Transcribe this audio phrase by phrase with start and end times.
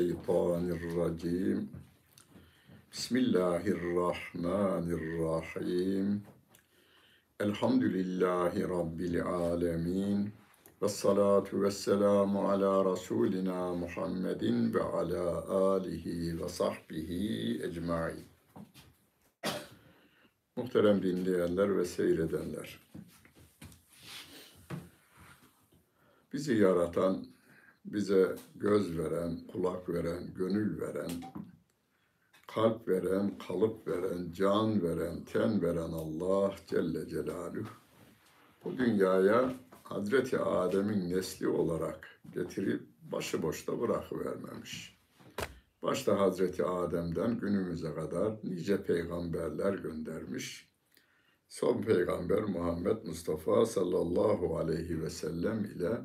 [0.00, 1.72] الشيطان الرجيم
[2.92, 6.06] بسم الله الرحمن الرحيم
[7.40, 10.18] الحمد لله رب العالمين
[10.80, 14.44] والصلاة والسلام على رسولنا محمد
[14.76, 15.24] وعلى
[15.74, 16.06] آله
[16.40, 17.10] وصحبه
[17.66, 18.24] ecmaîn.
[20.56, 22.80] Muhterem dinleyenler ve seyredenler.
[26.32, 27.34] Bizi yaratan,
[27.86, 31.10] bize göz veren, kulak veren, gönül veren,
[32.46, 37.86] kalp veren, kalıp veren, can veren, ten veren Allah Celle Celaluhu
[38.66, 44.98] bu dünyaya Hazreti Adem'in nesli olarak getirip başıboşta bırakıvermemiş.
[45.82, 50.70] Başta Hazreti Adem'den günümüze kadar nice peygamberler göndermiş.
[51.48, 56.00] Son peygamber Muhammed Mustafa sallallahu aleyhi ve sellem ile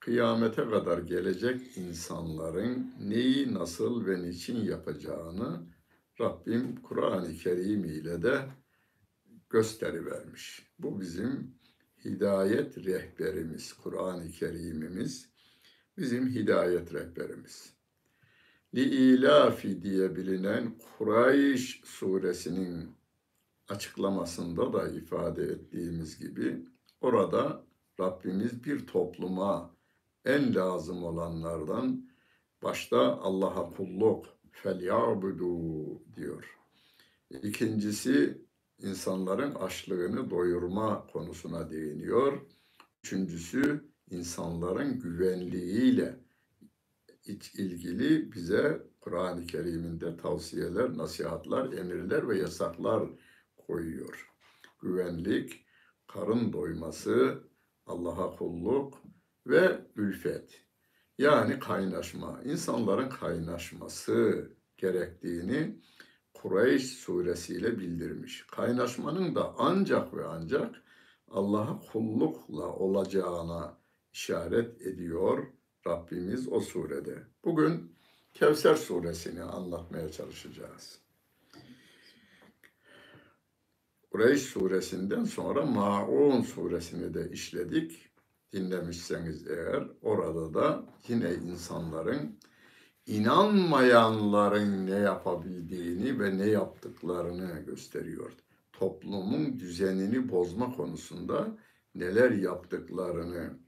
[0.00, 5.66] kıyamete kadar gelecek insanların neyi nasıl ve niçin yapacağını
[6.20, 8.48] Rabbim Kur'an-ı Kerim ile de
[9.50, 10.72] gösterivermiş.
[10.78, 11.54] Bu bizim
[12.04, 15.30] hidayet rehberimiz, Kur'an-ı Kerim'imiz
[15.96, 17.74] bizim hidayet rehberimiz.
[18.74, 22.96] Li-ilafi diye bilinen Kureyş suresinin
[23.68, 26.64] açıklamasında da ifade ettiğimiz gibi
[27.00, 27.64] orada
[28.00, 29.79] Rabbimiz bir topluma
[30.24, 32.10] en lazım olanlardan
[32.62, 36.58] başta Allah'a kulluk felyabudu diyor.
[37.30, 38.44] İkincisi
[38.78, 42.40] insanların açlığını doyurma konusuna değiniyor.
[43.04, 46.20] Üçüncüsü insanların güvenliğiyle
[47.54, 53.10] ilgili bize Kur'an-ı Kerim'inde tavsiyeler, nasihatler, emirler ve yasaklar
[53.56, 54.30] koyuyor.
[54.82, 55.66] Güvenlik,
[56.06, 57.44] karın doyması,
[57.86, 59.02] Allah'a kulluk
[59.50, 60.64] ve ülfet.
[61.18, 65.80] Yani kaynaşma, insanların kaynaşması gerektiğini
[66.34, 68.46] Kureyş suresiyle bildirmiş.
[68.46, 70.74] Kaynaşmanın da ancak ve ancak
[71.28, 73.78] Allah'a kullukla olacağına
[74.12, 75.46] işaret ediyor
[75.86, 77.18] Rabbimiz o surede.
[77.44, 77.96] Bugün
[78.34, 80.98] Kevser suresini anlatmaya çalışacağız.
[84.10, 88.09] Kureyş suresinden sonra Maun suresini de işledik.
[88.52, 92.38] Dinlemişseniz eğer orada da yine insanların
[93.06, 98.32] inanmayanların ne yapabildiğini ve ne yaptıklarını gösteriyor.
[98.72, 101.58] Toplumun düzenini bozma konusunda
[101.94, 103.58] neler yaptıklarını,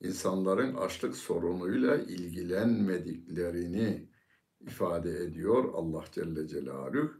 [0.00, 4.08] insanların açlık sorunuyla ilgilenmediklerini
[4.60, 7.10] ifade ediyor Allah Celle Celaluhu.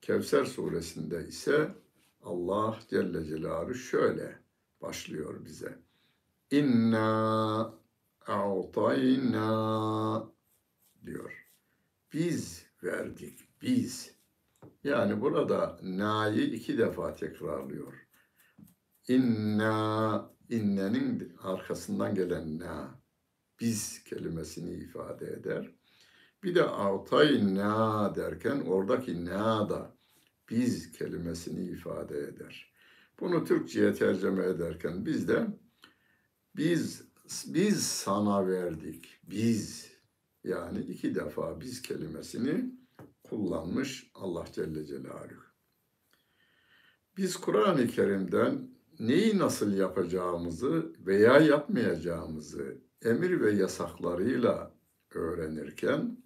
[0.00, 1.74] Kevser suresinde ise
[2.22, 4.38] Allah Celle Celaluhu şöyle
[4.80, 5.85] başlıyor bize.
[6.50, 7.74] İnna
[8.26, 9.48] a'tayna
[11.06, 11.46] diyor.
[12.12, 14.16] Biz verdik, biz.
[14.84, 17.92] Yani burada na'yı iki defa tekrarlıyor.
[19.08, 23.00] İnna, innenin arkasından gelen na,
[23.60, 25.74] biz kelimesini ifade eder.
[26.42, 29.96] Bir de a'tayna derken oradaki na da
[30.50, 32.72] biz kelimesini ifade eder.
[33.20, 35.46] Bunu Türkçe'ye tercüme ederken biz de
[36.56, 37.02] biz
[37.46, 39.20] biz sana verdik.
[39.30, 39.92] Biz
[40.44, 42.74] yani iki defa biz kelimesini
[43.24, 45.46] kullanmış Allah Celle Celaluhu.
[47.16, 54.74] Biz Kur'an-ı Kerim'den neyi nasıl yapacağımızı veya yapmayacağımızı emir ve yasaklarıyla
[55.14, 56.16] öğrenirken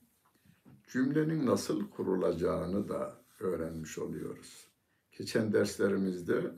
[0.93, 4.69] cümlenin nasıl kurulacağını da öğrenmiş oluyoruz.
[5.13, 6.55] Geçen derslerimizde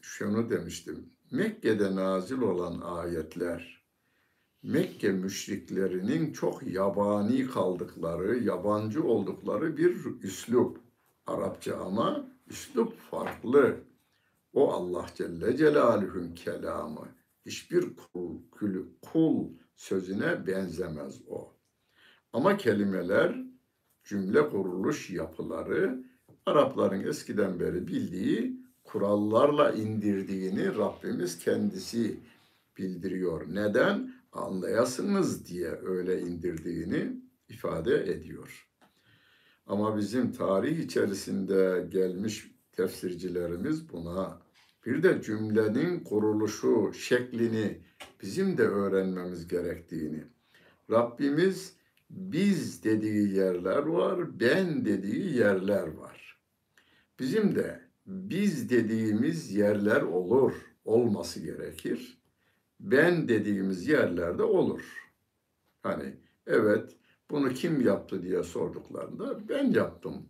[0.00, 1.10] şunu demiştim.
[1.34, 3.84] Mekke'de nazil olan ayetler
[4.62, 10.80] Mekke müşriklerinin çok yabani kaldıkları, yabancı oldukları bir üslup.
[11.26, 13.76] Arapça ama üslup farklı.
[14.52, 17.08] O Allah Celle Celaluhu'nun kelamı.
[17.46, 21.52] Hiçbir kul, kul, kul sözüne benzemez o.
[22.32, 23.44] Ama kelimeler,
[24.04, 26.04] cümle kuruluş yapıları
[26.46, 28.63] Arapların eskiden beri bildiği
[28.94, 32.20] kurallarla indirdiğini Rabbimiz kendisi
[32.78, 33.54] bildiriyor.
[33.54, 34.14] Neden?
[34.32, 38.68] Anlayasınız diye öyle indirdiğini ifade ediyor.
[39.66, 44.42] Ama bizim tarih içerisinde gelmiş tefsircilerimiz buna
[44.86, 47.80] bir de cümlenin kuruluşu, şeklini
[48.22, 50.24] bizim de öğrenmemiz gerektiğini.
[50.90, 51.76] Rabbimiz
[52.10, 56.38] biz dediği yerler var, ben dediği yerler var.
[57.18, 60.52] Bizim de biz dediğimiz yerler olur,
[60.84, 62.18] olması gerekir.
[62.80, 64.82] Ben dediğimiz yerlerde olur.
[65.82, 66.14] Hani
[66.46, 66.96] Evet,
[67.30, 70.28] bunu kim yaptı diye sorduklarında ben yaptım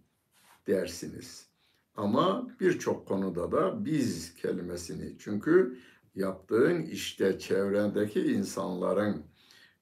[0.67, 1.49] dersiniz.
[1.97, 5.79] Ama birçok konuda da biz kelimesini çünkü
[6.15, 9.23] yaptığın işte çevrendeki insanların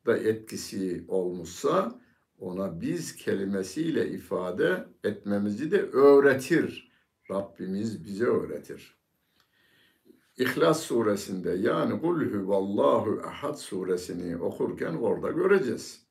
[0.06, 2.00] da etkisi olmuşsa
[2.38, 6.91] ona biz kelimesiyle ifade etmemizi de öğretir.
[7.32, 8.96] Rabbimiz bize öğretir.
[10.36, 16.06] İhlas suresinde yani Kul huvallahu ahad suresini okurken orada göreceğiz.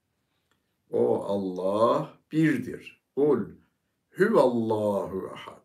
[0.89, 3.03] O Allah birdir.
[3.15, 3.39] Kul
[4.18, 5.62] huvallahu ahad.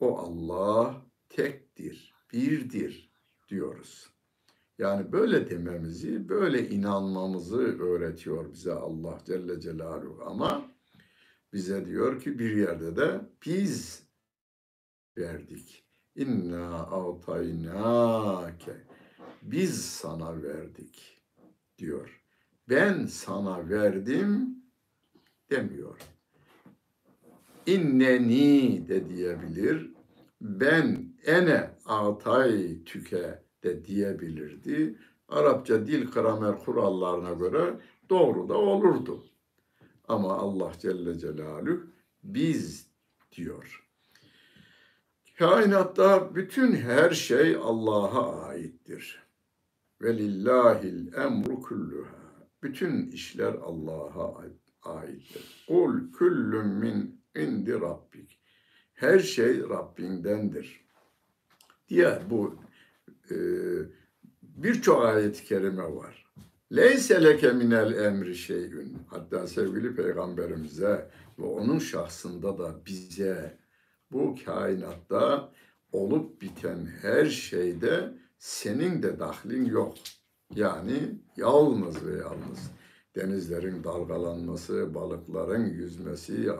[0.00, 3.10] O Allah tektir, birdir
[3.48, 4.10] diyoruz.
[4.78, 10.22] Yani böyle dememizi, böyle inanmamızı öğretiyor bize Allah Celle Celaluhu.
[10.26, 10.70] Ama
[11.52, 14.07] bize diyor ki bir yerde de biz
[15.18, 15.84] verdik.
[16.16, 18.72] İnna avtaynake.
[19.42, 21.22] Biz sana verdik
[21.78, 22.24] diyor.
[22.68, 24.56] Ben sana verdim
[25.50, 25.98] demiyor.
[27.66, 29.90] İnneni de diyebilir.
[30.40, 34.98] Ben ene atay tüke de diyebilirdi.
[35.28, 37.80] Arapça dil gramer kurallarına göre
[38.10, 39.24] doğru da olurdu.
[40.08, 41.86] Ama Allah Celle Celaluhu
[42.22, 42.88] biz
[43.32, 43.87] diyor.
[45.38, 49.22] Kainatta bütün her şey Allah'a aittir.
[50.02, 52.48] Ve lillahil emru kulluha.
[52.62, 54.44] Bütün işler Allah'a
[54.82, 55.64] aittir.
[55.68, 58.40] Kul küllüm min indi rabbik.
[58.94, 60.84] Her şey Rabbindendir.
[61.88, 62.56] Diye bu
[63.30, 63.36] e,
[64.42, 66.32] birçok ayet-i kerime var.
[66.76, 68.98] Leyse leke minel emri şeyün.
[69.06, 73.58] Hatta sevgili peygamberimize ve onun şahsında da bize
[74.12, 75.52] bu kainatta
[75.92, 79.94] olup biten her şeyde senin de dahlin yok.
[80.54, 80.98] Yani
[81.36, 82.70] yalnız ve yalnız
[83.16, 86.50] denizlerin dalgalanması, balıkların yüzmesi,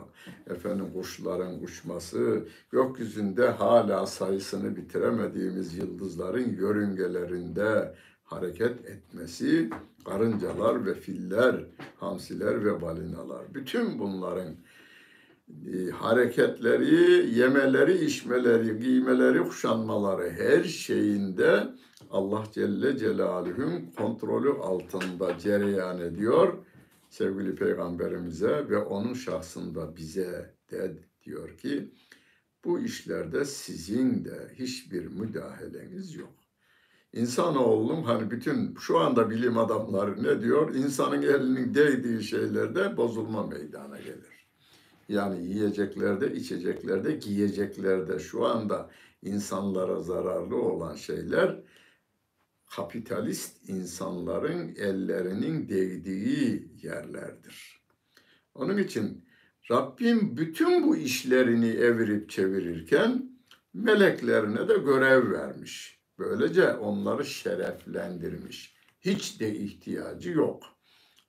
[0.47, 9.69] efendim kuşların uçması, gökyüzünde hala sayısını bitiremediğimiz yıldızların yörüngelerinde hareket etmesi,
[10.05, 11.65] karıncalar ve filler,
[11.95, 14.55] hamsiler ve balinalar, bütün bunların
[15.93, 21.67] hareketleri, yemeleri, içmeleri, giymeleri, kuşanmaları her şeyinde
[22.11, 26.53] Allah Celle Celaluhu'nun kontrolü altında cereyan ediyor.
[27.09, 31.91] Sevgili Peygamberimize ve onun şahsında bize de diyor ki
[32.65, 36.33] bu işlerde sizin de hiçbir müdahaleniz yok.
[37.13, 40.75] İnsanoğlum hani bütün şu anda bilim adamları ne diyor?
[40.75, 44.28] İnsanın elinin değdiği şeylerde bozulma meydana gelir.
[45.09, 48.89] Yani yiyeceklerde, içeceklerde, giyeceklerde şu anda
[49.21, 51.59] insanlara zararlı olan şeyler
[52.75, 57.81] kapitalist insanların ellerinin değdiği yerlerdir.
[58.55, 59.25] Onun için
[59.71, 63.31] Rabbim bütün bu işlerini evirip çevirirken
[63.73, 65.99] meleklerine de görev vermiş.
[66.19, 68.75] Böylece onları şereflendirmiş.
[69.01, 70.63] Hiç de ihtiyacı yok.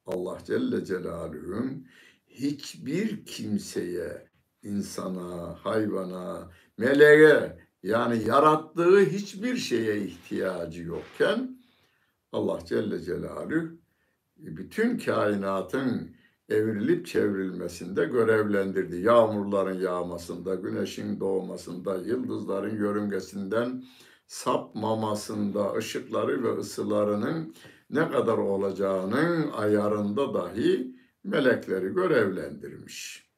[0.07, 1.87] Allah Celle Celaluhu'nun
[2.43, 4.29] hiçbir kimseye,
[4.63, 11.61] insana, hayvana, meleğe yani yarattığı hiçbir şeye ihtiyacı yokken
[12.33, 13.81] Allah Celle Celaluhu
[14.37, 16.11] bütün kainatın
[16.49, 18.97] evrilip çevrilmesinde görevlendirdi.
[18.97, 23.85] Yağmurların yağmasında, güneşin doğmasında, yıldızların yörüngesinden
[24.27, 27.55] sapmamasında, ışıkları ve ısılarının
[27.91, 33.31] ne kadar olacağının ayarında dahi melekleri görevlendirmiş.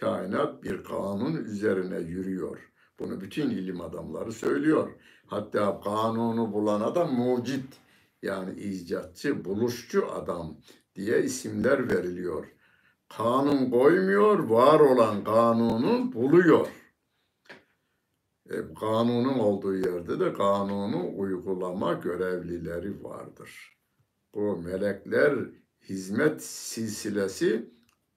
[0.00, 2.70] Kainat bir kanun üzerine yürüyor.
[2.98, 4.90] Bunu bütün ilim adamları söylüyor.
[5.26, 7.80] Hatta kanunu bulan adam mucit
[8.22, 10.56] yani icatçı, buluşçu adam
[10.94, 12.46] diye isimler veriliyor.
[13.08, 16.68] Kanun koymuyor, var olan kanunu buluyor.
[18.50, 23.76] E, kanunun olduğu yerde de kanunu uygulama görevlileri vardır.
[24.34, 25.34] Bu melekler
[25.88, 27.70] hizmet silsilesi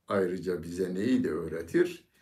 [0.08, 2.14] ayrıca bize neyi de öğretir?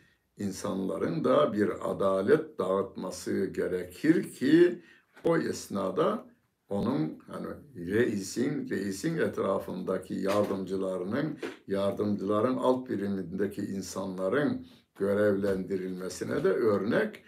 [0.41, 4.81] insanların da bir adalet dağıtması gerekir ki
[5.23, 6.25] o esnada
[6.69, 14.67] onun hani reisin, reisin etrafındaki yardımcılarının, yardımcıların alt birimindeki insanların
[14.99, 17.23] görevlendirilmesine de örnek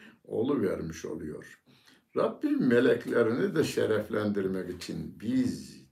[0.62, 1.60] vermiş oluyor.
[2.18, 5.83] Rabbim meleklerini de şereflendirmek için biz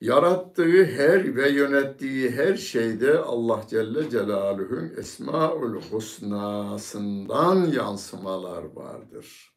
[0.00, 9.54] Yarattığı her ve yönettiği her şeyde Allah Celle Celaluhu'nun Esmaül Husna'sından yansımalar vardır.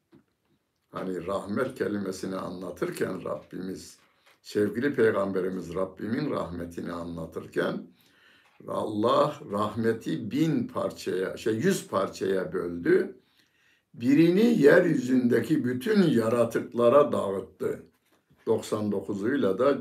[0.92, 3.98] Hani rahmet kelimesini anlatırken Rabbimiz
[4.42, 7.88] sevgili Peygamberimiz Rabbimin rahmetini anlatırken
[8.68, 13.20] Allah rahmeti bin parçaya, şey yüz parçaya böldü.
[13.94, 17.84] Birini yeryüzündeki bütün yaratıklara dağıttı.
[18.48, 19.78] 99'uyla da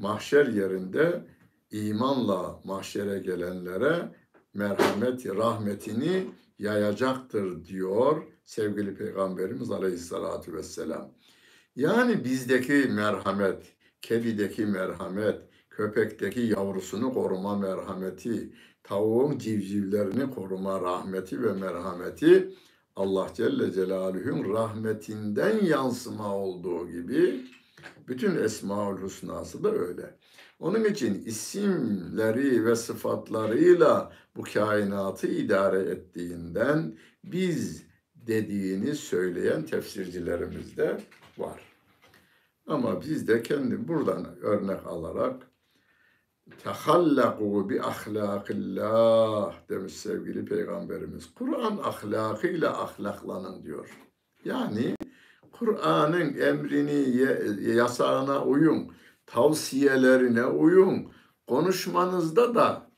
[0.00, 1.24] mahşer yerinde
[1.70, 4.08] imanla mahşere gelenlere
[4.54, 6.26] merhamet, rahmetini
[6.58, 11.10] yayacaktır diyor sevgili Peygamberimiz Aleyhisselatü Vesselam.
[11.76, 13.62] Yani bizdeki merhamet,
[14.02, 15.40] kedideki merhamet,
[15.70, 18.52] köpekteki yavrusunu koruma merhameti,
[18.82, 22.54] tavuğun civcivlerini koruma rahmeti ve merhameti
[22.96, 27.40] Allah Celle Celaluhu'nun rahmetinden yansıma olduğu gibi
[28.08, 30.18] bütün Esmaül Hüsna'sı da öyle.
[30.60, 41.00] Onun için isimleri ve sıfatlarıyla bu kainatı idare ettiğinden biz dediğini söyleyen tefsircilerimiz de
[41.38, 41.60] var.
[42.66, 45.50] Ama biz de kendi buradan örnek alarak
[46.58, 51.34] tehallaku bi ahlakillah demiş sevgili peygamberimiz.
[51.34, 53.98] Kur'an ahlakıyla ahlaklanın diyor.
[54.44, 54.96] Yani
[55.60, 57.16] Kur'an'ın emrini,
[57.76, 58.92] yasağına uyun,
[59.26, 61.12] tavsiyelerine uyun.
[61.46, 62.90] Konuşmanızda da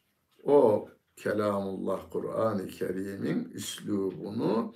[0.43, 4.75] o kelamullah Kur'an-ı Kerim'in üslubunu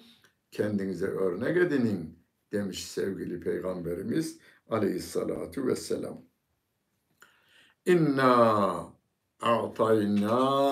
[0.51, 2.19] kendinize örnek edinin
[2.53, 4.39] demiş sevgili peygamberimiz
[4.71, 6.23] aleyhissalatu vesselam.
[7.87, 8.93] İnna
[9.41, 10.71] a'taynake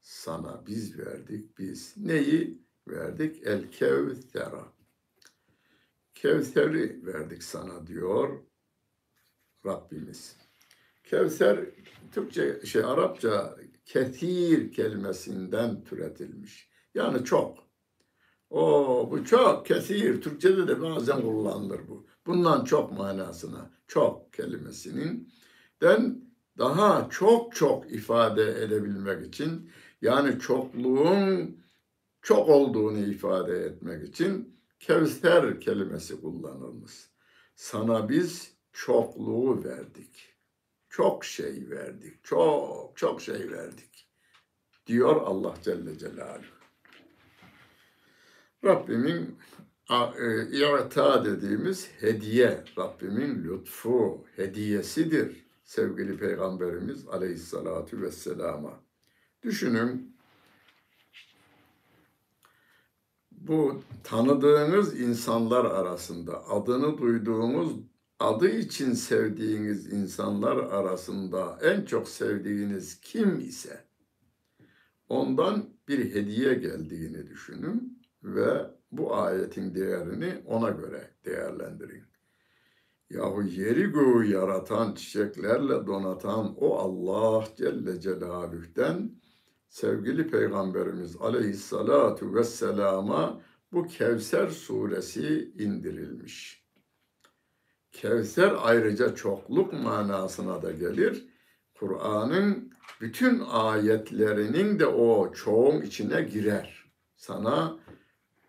[0.00, 1.94] sana biz verdik biz.
[1.96, 3.42] Neyi verdik?
[3.46, 4.73] El kevthera.
[6.24, 8.40] Kevser'i verdik sana diyor
[9.66, 10.36] Rabbimiz.
[11.04, 11.60] Kevser
[12.12, 16.68] Türkçe şey Arapça ketir kelimesinden türetilmiş.
[16.94, 17.58] Yani çok.
[18.50, 20.22] O bu çok kesir.
[20.22, 22.06] Türkçede de bazen kullanılır bu.
[22.26, 25.32] Bundan çok manasına, çok kelimesinin
[25.82, 26.24] den
[26.58, 29.70] daha çok çok ifade edebilmek için
[30.02, 31.56] yani çokluğun
[32.22, 34.53] çok olduğunu ifade etmek için
[34.86, 36.92] Kevser kelimesi kullanılmış.
[37.56, 40.34] Sana biz çokluğu verdik.
[40.88, 42.24] Çok şey verdik.
[42.24, 44.08] Çok çok şey verdik.
[44.86, 46.44] Diyor Allah Celle Celaluhu.
[48.64, 49.38] Rabbimin
[49.90, 58.80] e, i'ta dediğimiz hediye, Rabbimin lütfu, hediyesidir sevgili Peygamberimiz aleyhissalatu vesselama.
[59.42, 60.13] Düşünün,
[63.48, 67.72] bu tanıdığınız insanlar arasında, adını duyduğunuz,
[68.18, 73.84] adı için sevdiğiniz insanlar arasında en çok sevdiğiniz kim ise
[75.08, 82.02] ondan bir hediye geldiğini düşünün ve bu ayetin değerini ona göre değerlendirin.
[83.10, 89.10] Yahu yeri göğü yaratan, çiçeklerle donatan o Allah Celle Celaluh'ten
[89.68, 93.40] sevgili Peygamberimiz Aleyhissalatu Vesselam'a
[93.72, 96.64] bu Kevser suresi indirilmiş.
[97.92, 101.28] Kevser ayrıca çokluk manasına da gelir.
[101.74, 106.84] Kur'an'ın bütün ayetlerinin de o çoğun içine girer.
[107.16, 107.78] Sana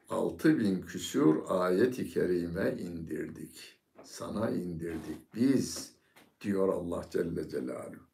[0.10, 3.80] altı bin küsur ayet-i kerime indirdik.
[4.04, 5.94] Sana indirdik biz
[6.42, 8.06] diyor Allah Celle Celaluhu.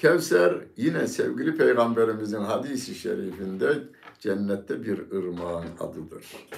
[0.00, 3.88] Kevser yine sevgili peygamberimizin hadisi şerifinde
[4.18, 6.48] cennette bir ırmağın adıdır.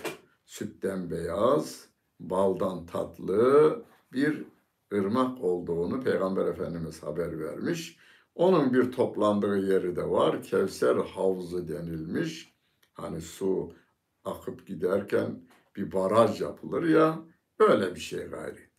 [0.44, 1.88] Sütten beyaz,
[2.20, 3.82] baldan tatlı
[4.12, 4.44] bir
[4.92, 7.99] ırmak olduğunu Peygamber Efendimiz haber vermiş.
[8.34, 10.42] Onun bir toplandığı yeri de var.
[10.42, 12.54] Kevser havzu denilmiş.
[12.92, 13.72] Hani su
[14.25, 15.40] akıp giderken
[15.76, 17.18] bir baraj yapılır ya
[17.58, 18.72] öyle bir şey gayri.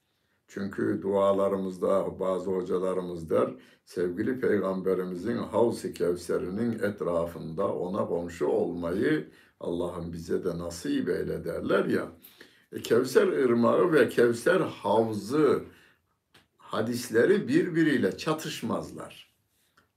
[0.47, 3.49] Çünkü dualarımızda bazı hocalarımız der
[3.85, 12.11] sevgili peygamberimizin Havz-ı Kevser'inin etrafında ona komşu olmayı Allah'ım bize de nasip eyle derler ya.
[12.71, 15.63] E, Kevser ırmağı ve Kevser havzı
[16.57, 19.33] hadisleri birbiriyle çatışmazlar.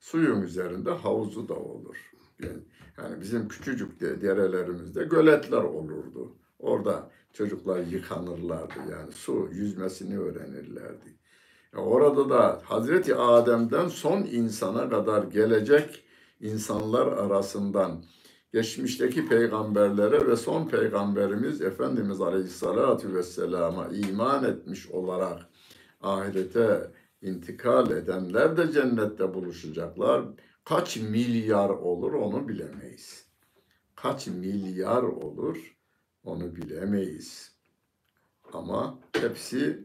[0.00, 2.12] Suyun üzerinde havuzu da olur.
[2.42, 2.60] Yani
[2.98, 6.36] yani bizim küçücük de derelerimizde göletler olurdu.
[6.66, 11.16] Orada çocuklar yıkanırlardı yani su yüzmesini öğrenirlerdi.
[11.76, 16.04] E orada da Hazreti Adem'den son insana kadar gelecek
[16.40, 18.04] insanlar arasından
[18.52, 25.46] geçmişteki peygamberlere ve son peygamberimiz Efendimiz Aleyhisselatü Vesselam'a iman etmiş olarak
[26.00, 26.90] ahirete
[27.22, 30.24] intikal edenler de cennette buluşacaklar
[30.64, 33.26] kaç milyar olur onu bilemeyiz.
[33.96, 35.75] Kaç milyar olur
[36.26, 37.52] onu bilemeyiz.
[38.52, 39.84] Ama hepsi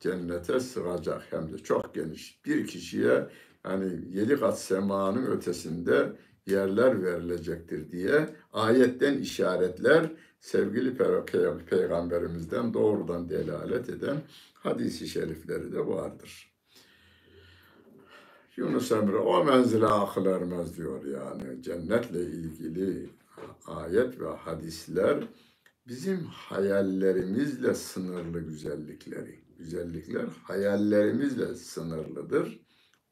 [0.00, 2.44] cennete sığacak hem de çok geniş.
[2.44, 3.28] Bir kişiye
[3.62, 6.12] hani yedi kat semanın ötesinde
[6.46, 14.16] yerler verilecektir diye ayetten işaretler sevgili pe- peygamberimizden doğrudan delalet eden
[14.54, 16.52] hadisi şerifleri de vardır.
[18.56, 23.10] Yunus Emre o menzile akıl ermez diyor yani cennetle ilgili
[23.66, 25.24] ayet ve hadisler
[25.88, 29.38] bizim hayallerimizle sınırlı güzellikleri.
[29.58, 32.60] Güzellikler hayallerimizle sınırlıdır.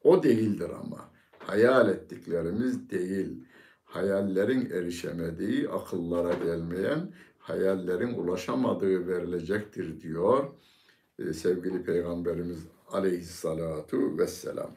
[0.03, 1.11] O değildir ama.
[1.39, 3.43] Hayal ettiklerimiz değil.
[3.83, 10.49] Hayallerin erişemediği, akıllara gelmeyen, hayallerin ulaşamadığı verilecektir diyor
[11.19, 14.71] e, sevgili Peygamberimiz aleyhissalatu vesselam.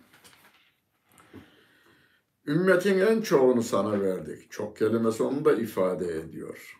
[2.47, 4.51] Ümmetin en çoğunu sana verdik.
[4.51, 6.79] Çok kelimesi onu da ifade ediyor.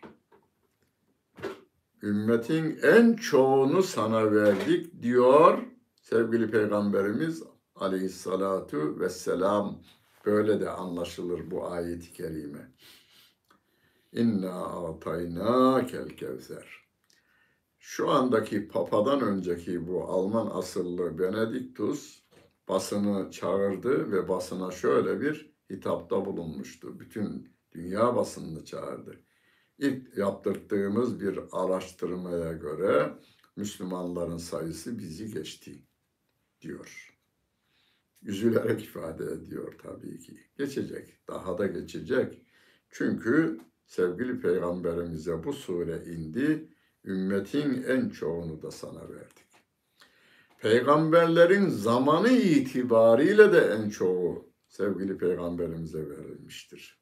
[2.03, 5.57] Ümmetin en çoğunu sana verdik diyor
[6.01, 7.43] sevgili Peygamberimiz
[7.75, 9.81] aleyhissalatu vesselam.
[10.25, 12.71] Böyle de anlaşılır bu ayet-i kerime.
[14.11, 16.81] İnna atayna kel kevser.
[17.79, 22.23] Şu andaki papadan önceki bu Alman asıllı Benediktus
[22.67, 26.99] basını çağırdı ve basına şöyle bir hitapta bulunmuştu.
[26.99, 29.15] Bütün dünya basınını çağırdı.
[29.81, 33.13] İlk yaptırdığımız bir araştırmaya göre
[33.55, 35.83] Müslümanların sayısı bizi geçti
[36.61, 37.17] diyor.
[38.23, 40.39] Üzülerek ifade ediyor tabii ki.
[40.57, 42.45] Geçecek, daha da geçecek.
[42.89, 46.69] Çünkü sevgili peygamberimize bu sure indi.
[47.05, 49.45] Ümmetin en çoğunu da sana verdik.
[50.57, 57.00] Peygamberlerin zamanı itibariyle de en çoğu sevgili peygamberimize verilmiştir.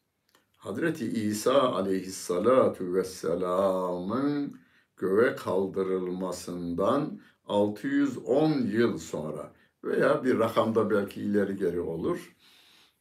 [0.60, 4.60] Hazreti İsa aleyhissalatu vesselamın
[4.98, 12.36] göğe kaldırılmasından 610 yıl sonra veya bir rakamda belki ileri geri olur.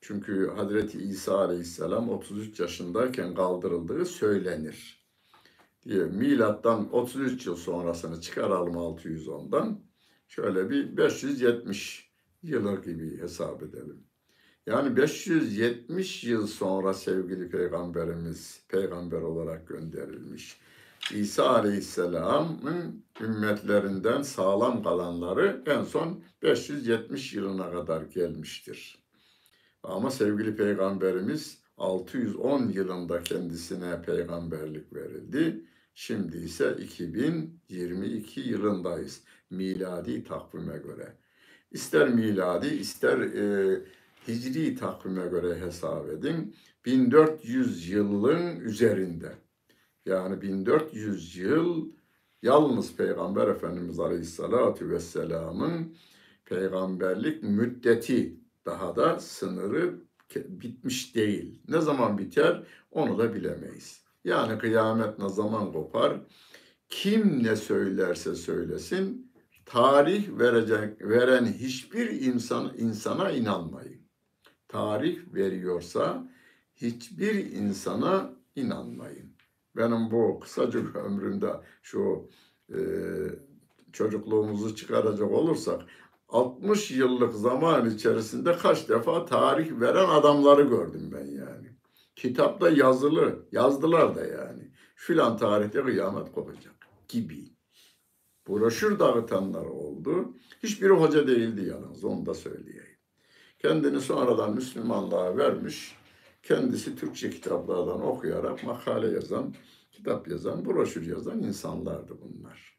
[0.00, 5.06] Çünkü Hazreti İsa aleyhisselam 33 yaşındayken kaldırıldığı söylenir.
[5.84, 9.80] Diye milattan 33 yıl sonrasını çıkaralım 610'dan.
[10.28, 14.07] Şöyle bir 570 yılı gibi hesap edelim.
[14.68, 20.60] Yani 570 yıl sonra sevgili peygamberimiz peygamber olarak gönderilmiş.
[21.14, 28.98] İsa Aleyhisselam'ın ümmetlerinden sağlam kalanları en son 570 yılına kadar gelmiştir.
[29.82, 35.64] Ama sevgili peygamberimiz 610 yılında kendisine peygamberlik verildi.
[35.94, 41.16] Şimdi ise 2022 yılındayız miladi takvime göre.
[41.70, 43.80] İster miladi ister e,
[44.28, 46.56] hicri takvime göre hesap edin.
[46.84, 49.32] 1400 yılın üzerinde.
[50.06, 51.88] Yani 1400 yıl
[52.42, 55.96] yalnız Peygamber Efendimiz Aleyhisselatü Vesselam'ın
[56.44, 59.94] peygamberlik müddeti daha da sınırı
[60.34, 61.62] bitmiş değil.
[61.68, 64.04] Ne zaman biter onu da bilemeyiz.
[64.24, 66.20] Yani kıyamet ne zaman kopar?
[66.88, 69.32] Kim ne söylerse söylesin
[69.66, 74.07] tarih verecek veren hiçbir insan insana inanmayın.
[74.68, 76.28] Tarih veriyorsa
[76.76, 79.32] hiçbir insana inanmayın.
[79.76, 81.52] Benim bu kısacık ömrümde
[81.82, 82.28] şu
[82.74, 82.78] e,
[83.92, 85.80] çocukluğumuzu çıkaracak olursak
[86.28, 91.68] 60 yıllık zaman içerisinde kaç defa tarih veren adamları gördüm ben yani.
[92.16, 94.70] Kitapta yazılı, yazdılar da yani.
[94.94, 96.74] Filan tarihte kıyamet kopacak
[97.08, 97.44] gibi.
[98.48, 100.34] Broşür dağıtanlar oldu.
[100.62, 102.87] Hiçbiri hoca değildi yalnız onu da söyleyeyim.
[103.58, 105.96] Kendini sonradan Müslümanlığa vermiş,
[106.42, 109.54] kendisi Türkçe kitaplardan okuyarak makale yazan,
[109.92, 112.78] kitap yazan, broşür yazan insanlardı bunlar.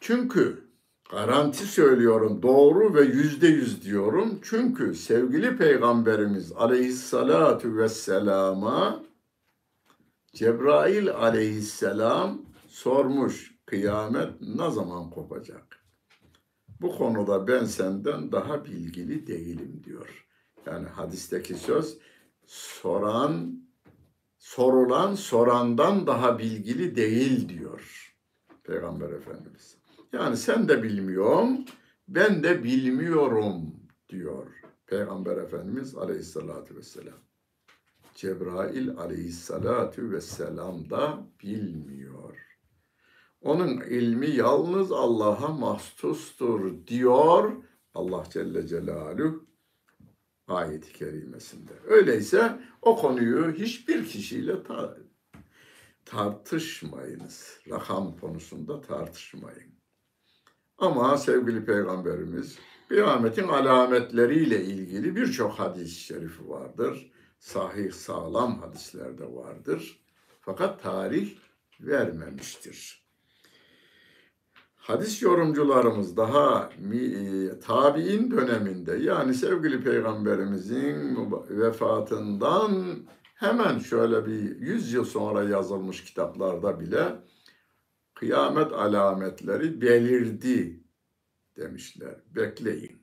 [0.00, 0.68] Çünkü
[1.10, 4.40] Garanti söylüyorum doğru ve yüzde yüz diyorum.
[4.42, 9.04] Çünkü sevgili Peygamberimiz aleyhissalatu vesselama
[10.34, 15.77] Cebrail aleyhisselam sormuş kıyamet ne zaman kopacak?
[16.80, 20.26] Bu konuda ben senden daha bilgili değilim diyor.
[20.66, 21.98] Yani hadisteki söz
[22.46, 23.62] soran
[24.38, 28.14] sorulan sorandan daha bilgili değil diyor
[28.64, 29.76] Peygamber Efendimiz.
[30.12, 31.64] Yani sen de bilmiyorum,
[32.08, 33.74] ben de bilmiyorum
[34.08, 34.46] diyor
[34.86, 37.18] Peygamber Efendimiz Aleyhisselatü Vesselam.
[38.14, 42.17] Cebrail Aleyhisselatü Vesselam da bilmiyor.
[43.48, 47.52] Onun ilmi yalnız Allah'a mahsustur diyor
[47.94, 49.46] Allah Celle Celaluhu
[50.46, 51.72] ayet-i kerimesinde.
[51.84, 54.96] Öyleyse o konuyu hiçbir kişiyle ta
[56.04, 57.60] tartışmayınız.
[57.70, 59.74] Rakam konusunda tartışmayın.
[60.78, 62.58] Ama sevgili Peygamberimiz
[62.88, 67.12] kıyametin alametleriyle ilgili birçok hadis-i şerifi vardır.
[67.38, 70.00] Sahih sağlam hadisler de vardır.
[70.40, 71.36] Fakat tarih
[71.80, 72.97] vermemiştir.
[74.88, 82.96] Hadis yorumcularımız daha e, tabi'in döneminde yani sevgili peygamberimizin vefatından
[83.34, 87.16] hemen şöyle bir yüz yıl sonra yazılmış kitaplarda bile
[88.14, 90.80] kıyamet alametleri belirdi
[91.56, 92.14] demişler.
[92.36, 93.02] Bekleyin.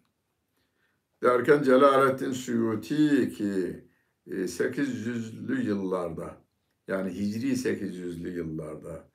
[1.23, 3.83] Derken Celaleddin Suyuti ki
[4.27, 6.37] 800'lü e, yıllarda
[6.87, 9.09] yani Hicri 800'lü yıllarda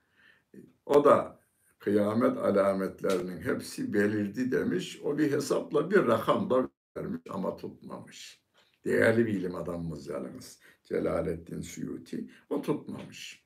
[0.87, 1.39] o da
[1.81, 5.01] kıyamet alametlerinin hepsi belirdi demiş.
[5.05, 8.40] O bir hesapla bir rakam da vermiş ama tutmamış.
[8.85, 12.31] Değerli bir ilim adamımız yalnız Celaleddin Suyuti.
[12.51, 13.45] O tutmamış.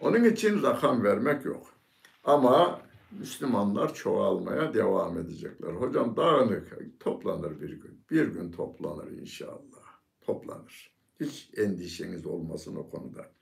[0.00, 1.74] Onun için rakam vermek yok.
[2.24, 5.72] Ama Müslümanlar çoğalmaya devam edecekler.
[5.72, 8.04] Hocam dağınık toplanır bir gün.
[8.10, 10.00] Bir gün toplanır inşallah.
[10.20, 10.90] Toplanır.
[11.20, 13.37] Hiç endişeniz olmasın o konuda.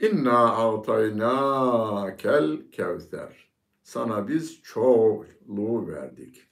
[0.00, 3.50] İnna avtayna kel kevser.
[3.82, 6.42] Sana biz çokluğu verdik.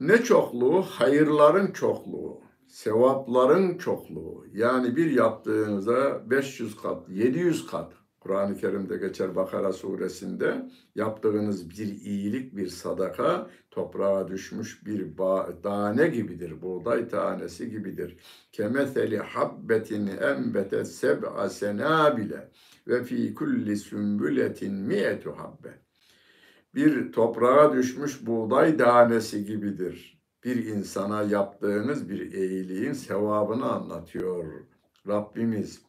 [0.00, 0.82] Ne çokluğu?
[0.82, 4.46] Hayırların çokluğu, sevapların çokluğu.
[4.52, 12.56] Yani bir yaptığınızda 500 kat, 700 kat Kur'an-ı Kerim'de geçer Bakara suresinde yaptığınız bir iyilik,
[12.56, 15.16] bir sadaka toprağa düşmüş bir
[15.62, 16.62] tane gibidir.
[16.62, 18.16] Buğday tanesi gibidir.
[18.52, 22.50] Kemeseli habbetin embete seb'a senabile
[22.88, 25.78] ve fi kulli sümbületin mi'etu habbe.
[26.74, 30.22] Bir toprağa düşmüş buğday tanesi gibidir.
[30.44, 34.44] Bir insana yaptığınız bir iyiliğin sevabını anlatıyor
[35.08, 35.82] Rabbimiz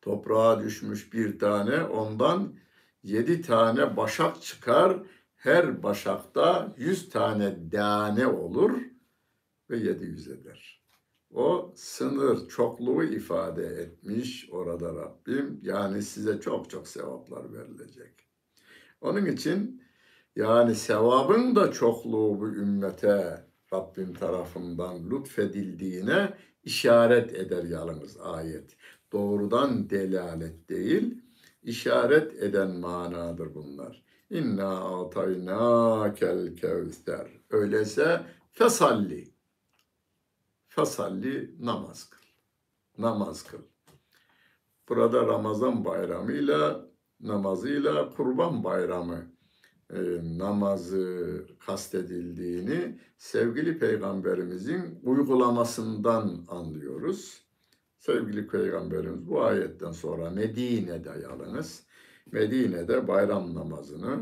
[0.00, 2.54] toprağa düşmüş bir tane ondan
[3.02, 4.98] yedi tane başak çıkar.
[5.36, 8.78] Her başakta yüz tane tane olur
[9.70, 10.82] ve yedi yüz eder.
[11.34, 15.60] O sınır çokluğu ifade etmiş orada Rabbim.
[15.62, 18.28] Yani size çok çok sevaplar verilecek.
[19.00, 19.82] Onun için
[20.36, 28.76] yani sevabın da çokluğu bu ümmete Rabbim tarafından lütfedildiğine işaret eder yalnız ayet
[29.12, 31.22] doğrudan delalet değil,
[31.62, 34.02] işaret eden manadır bunlar.
[34.30, 37.28] İnna atayna kel kevser.
[37.50, 39.28] Öyleyse fesalli.
[40.68, 42.24] Fesalli namaz kıl.
[42.98, 43.62] Namaz kıl.
[44.88, 46.88] Burada Ramazan bayramıyla
[47.20, 49.26] namazıyla kurban bayramı
[49.90, 49.98] e,
[50.38, 57.47] namazı kastedildiğini sevgili peygamberimizin uygulamasından anlıyoruz.
[57.98, 61.82] Sevgili Peygamberimiz bu ayetten sonra Medine'de yalnız
[62.32, 64.18] Medine'de bayram namazını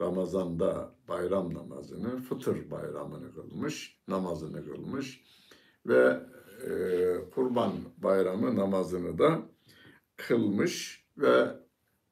[0.00, 5.24] Ramazan'da bayram namazını, fıtır bayramını kılmış, namazını kılmış
[5.86, 6.20] ve
[6.66, 6.70] e,
[7.34, 9.42] kurban bayramı namazını da
[10.16, 11.46] kılmış ve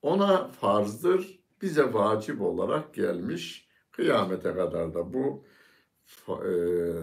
[0.02, 3.68] ona farzdır, bize vacip olarak gelmiş.
[3.90, 5.44] Kıyamete kadar da bu
[6.28, 6.50] e,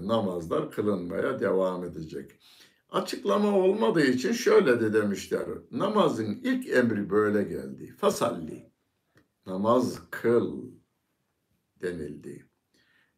[0.07, 2.31] namazlar kılınmaya devam edecek.
[2.95, 5.45] Açıklama olmadığı için şöyle de demişler.
[5.71, 7.95] Namazın ilk emri böyle geldi.
[7.97, 8.71] Fasalli.
[9.45, 10.71] Namaz kıl
[11.81, 12.45] denildi.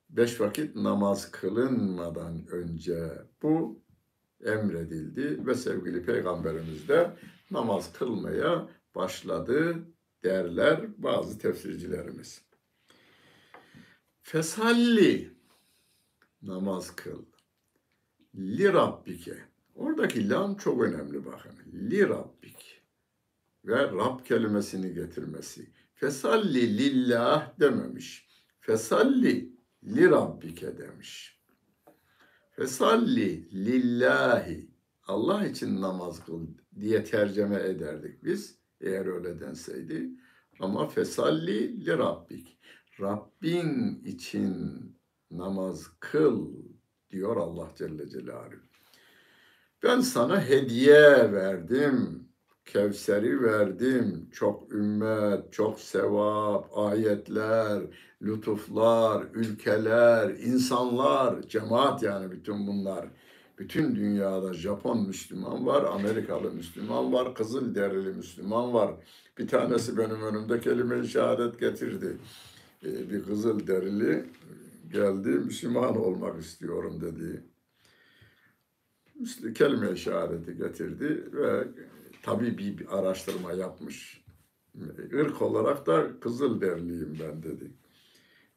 [0.10, 3.12] Beş vakit namaz kılınmadan önce
[3.42, 3.84] bu
[4.46, 7.18] emredildi ve sevgili peygamberimiz de
[7.52, 9.76] namaz kılmaya başladı
[10.24, 12.42] derler bazı tefsircilerimiz.
[14.22, 15.32] Fesalli
[16.42, 17.26] namaz kıl.
[18.36, 21.52] Li Rabbike Oradaki lam çok önemli bakın.
[21.74, 22.84] Li Rabbik
[23.66, 25.70] ve Rab kelimesini getirmesi.
[25.94, 28.28] Fesalli lillah dememiş.
[28.60, 31.42] Fesalli li Rabbike demiş.
[32.52, 34.70] Fesalli lillahi
[35.08, 36.48] Allah için namaz kıl
[36.80, 40.10] diye tercüme ederdik biz eğer öyle denseydi.
[40.60, 42.60] Ama fesalli li Rabbik.
[43.00, 44.56] Rabbin için
[45.32, 46.54] namaz kıl
[47.10, 48.67] diyor Allah Celle Celaluhu.
[49.84, 52.28] Ben sana hediye verdim.
[52.66, 54.30] Kevser'i verdim.
[54.32, 57.82] Çok ümmet, çok sevap, ayetler,
[58.22, 63.08] lütuflar, ülkeler, insanlar, cemaat yani bütün bunlar.
[63.60, 68.92] Bütün dünyada Japon Müslüman var, Amerikalı Müslüman var, Kızıl derili Müslüman var.
[69.38, 72.18] Bir tanesi benim önümde kelime-i şehadet getirdi.
[72.86, 74.26] Ee, bir Kızıl derili
[74.92, 77.44] geldi, Müslüman olmak istiyorum dedi
[79.56, 81.68] kelime şehadeti getirdi ve
[82.24, 84.24] tabii bir araştırma yapmış.
[85.12, 87.72] Irk olarak da Kızılderliyim ben dedi.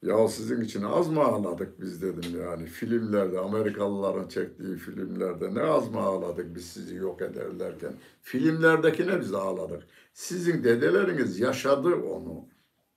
[0.03, 2.67] Ya sizin için az mı ağladık biz dedim yani.
[2.67, 7.93] Filmlerde, Amerikalıların çektiği filmlerde ne az mı ağladık biz sizi yok ederlerken.
[8.23, 9.83] Filmlerdekine biz ağladık.
[10.15, 12.45] Sizin dedeleriniz yaşadı onu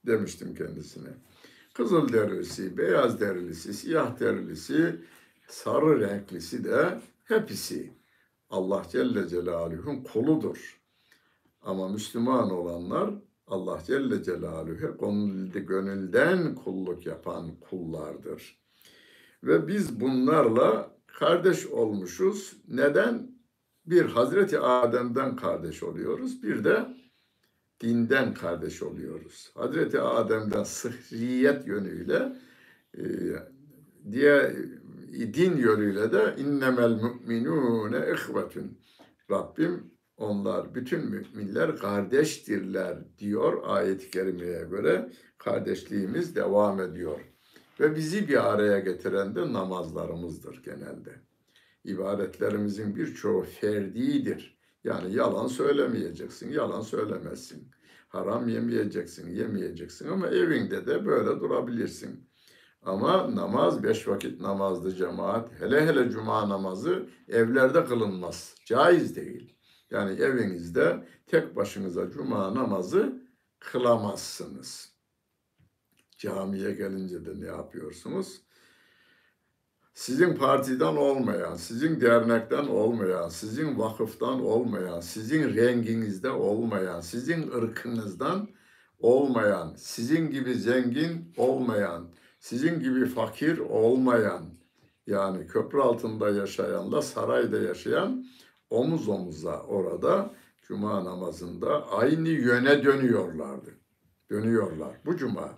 [0.07, 1.09] demiştim kendisine.
[1.73, 4.95] Kızıl derilisi, beyaz derilisi, siyah derilisi,
[5.47, 6.99] sarı renklisi de
[7.33, 7.93] hepsi
[8.49, 10.81] Allah Celle Celaluhu'nun kuludur.
[11.61, 13.09] Ama Müslüman olanlar
[13.47, 14.23] Allah Celle
[14.99, 18.59] gönülde, gönülden kulluk yapan kullardır.
[19.43, 22.53] Ve biz bunlarla kardeş olmuşuz.
[22.67, 23.33] Neden?
[23.85, 26.43] Bir Hazreti Adem'den kardeş oluyoruz.
[26.43, 26.87] Bir de
[27.81, 29.51] dinden kardeş oluyoruz.
[29.55, 32.35] Hazreti Adem'den sıhriyet yönüyle
[32.97, 33.03] e,
[34.11, 34.55] diye
[35.13, 38.79] din yönüyle de innemel mu'minune ihvetun.
[39.31, 47.19] Rabbim onlar bütün müminler kardeştirler diyor ayet-i kerimeye göre kardeşliğimiz devam ediyor.
[47.79, 51.11] Ve bizi bir araya getiren de namazlarımızdır genelde.
[51.83, 54.57] İbadetlerimizin birçoğu ferdidir.
[54.83, 57.71] Yani yalan söylemeyeceksin, yalan söylemezsin.
[58.07, 62.29] Haram yemeyeceksin, yemeyeceksin ama evinde de böyle durabilirsin.
[62.85, 65.61] Ama namaz beş vakit namazdı cemaat.
[65.61, 68.55] Hele hele cuma namazı evlerde kılınmaz.
[68.65, 69.55] Caiz değil.
[69.91, 73.21] Yani evinizde tek başınıza cuma namazı
[73.59, 74.93] kılamazsınız.
[76.17, 78.41] Camiye gelince de ne yapıyorsunuz?
[79.93, 88.49] Sizin partiden olmayan, sizin dernekten olmayan, sizin vakıftan olmayan, sizin renginizde olmayan, sizin ırkınızdan
[88.99, 92.07] olmayan, sizin gibi zengin olmayan,
[92.43, 94.45] sizin gibi fakir olmayan,
[95.07, 98.25] yani köprü altında yaşayanla sarayda yaşayan
[98.69, 100.35] omuz omuza orada
[100.67, 103.69] cuma namazında aynı yöne dönüyorlardı.
[104.29, 104.95] Dönüyorlar.
[105.05, 105.49] Bu cuma,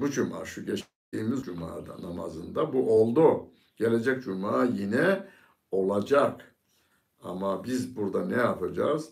[0.00, 3.46] bu cuma şu geçtiğimiz cumada namazında bu oldu.
[3.76, 5.28] Gelecek cuma yine
[5.70, 6.54] olacak.
[7.22, 9.10] Ama biz burada ne yapacağız?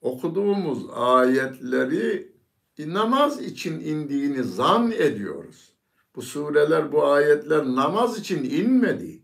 [0.00, 2.32] Okuduğumuz ayetleri
[2.78, 5.77] namaz için indiğini zan ediyoruz.
[6.18, 9.22] Bu sureler, bu ayetler namaz için inmedi.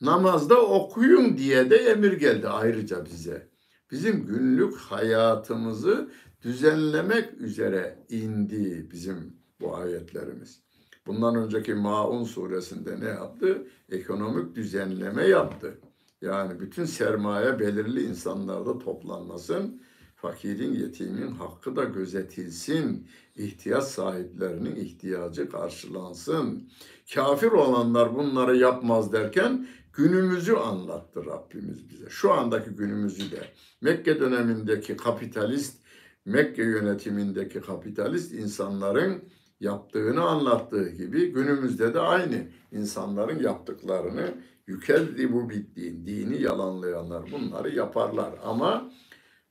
[0.00, 3.48] Namazda okuyun diye de emir geldi ayrıca bize.
[3.90, 6.10] Bizim günlük hayatımızı
[6.42, 10.62] düzenlemek üzere indi bizim bu ayetlerimiz.
[11.06, 13.66] Bundan önceki Maun suresinde ne yaptı?
[13.90, 15.78] Ekonomik düzenleme yaptı.
[16.22, 19.82] Yani bütün sermaye belirli insanlarda toplanmasın.
[20.16, 23.08] Fakirin, yetimin hakkı da gözetilsin.
[23.36, 26.70] ihtiyaç sahiplerinin ihtiyacı karşılansın.
[27.14, 32.10] Kafir olanlar bunları yapmaz derken günümüzü anlattı Rabbimiz bize.
[32.10, 33.40] Şu andaki günümüzü de
[33.80, 35.82] Mekke dönemindeki kapitalist,
[36.24, 39.24] Mekke yönetimindeki kapitalist insanların
[39.60, 44.34] yaptığını anlattığı gibi günümüzde de aynı insanların yaptıklarını
[44.66, 48.90] yükeldi bu bittiğin dini yalanlayanlar bunları yaparlar ama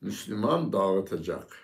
[0.06, 1.58] Müslüman dağıtacak.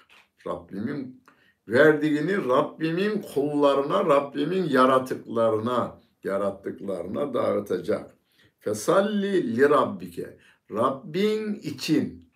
[0.47, 1.23] Rabbimin
[1.67, 8.15] verdiğini Rabbimin kullarına, Rabbimin yaratıklarına, yarattıklarına dağıtacak.
[8.60, 10.38] Fesalli li rabbike.
[10.71, 12.32] Rabbin için.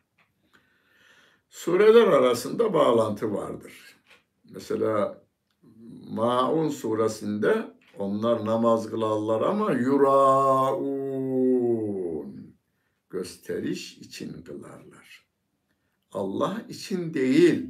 [1.50, 3.98] Sureler arasında bağlantı vardır.
[4.54, 5.22] Mesela
[6.10, 10.96] Maun suresinde onlar namaz kılarlar ama yuraun
[13.10, 15.05] gösteriş için kılarlar.
[16.15, 17.69] Allah için değil.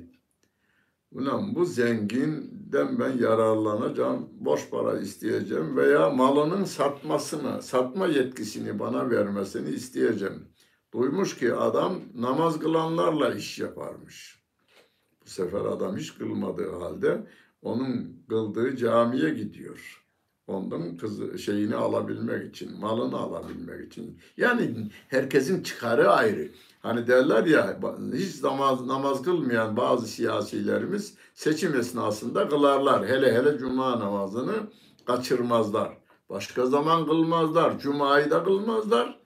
[1.12, 9.70] Ulan bu zenginden ben yararlanacağım, boş para isteyeceğim veya malının satmasını, satma yetkisini bana vermesini
[9.70, 10.48] isteyeceğim.
[10.94, 14.44] Duymuş ki adam namaz kılanlarla iş yaparmış.
[15.26, 17.28] Bu sefer adam hiç kılmadığı halde
[17.62, 20.05] onun kıldığı camiye gidiyor.
[20.48, 24.20] Ondan kızı şeyini alabilmek için, malını alabilmek için.
[24.38, 26.52] Yani herkesin çıkarı ayrı.
[26.80, 27.80] Hani derler ya
[28.14, 33.08] hiç namaz, namaz kılmayan bazı siyasilerimiz seçim esnasında kılarlar.
[33.08, 34.54] Hele hele cuma namazını
[35.06, 35.98] kaçırmazlar.
[36.30, 37.80] Başka zaman kılmazlar.
[37.80, 39.20] Cuma'yı da kılmazlar.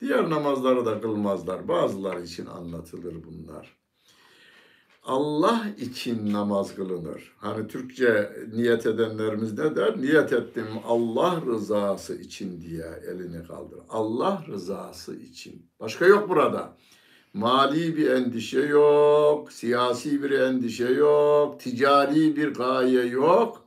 [0.00, 1.68] Diğer namazları da kılmazlar.
[1.68, 3.76] Bazıları için anlatılır bunlar.
[5.06, 7.36] Allah için namaz kılınır.
[7.38, 10.00] Hani Türkçe niyet edenlerimiz ne der?
[10.00, 13.78] Niyet ettim Allah rızası için diye elini kaldır.
[13.88, 15.70] Allah rızası için.
[15.80, 16.76] Başka yok burada.
[17.34, 23.66] Mali bir endişe yok, siyasi bir endişe yok, ticari bir gaye yok.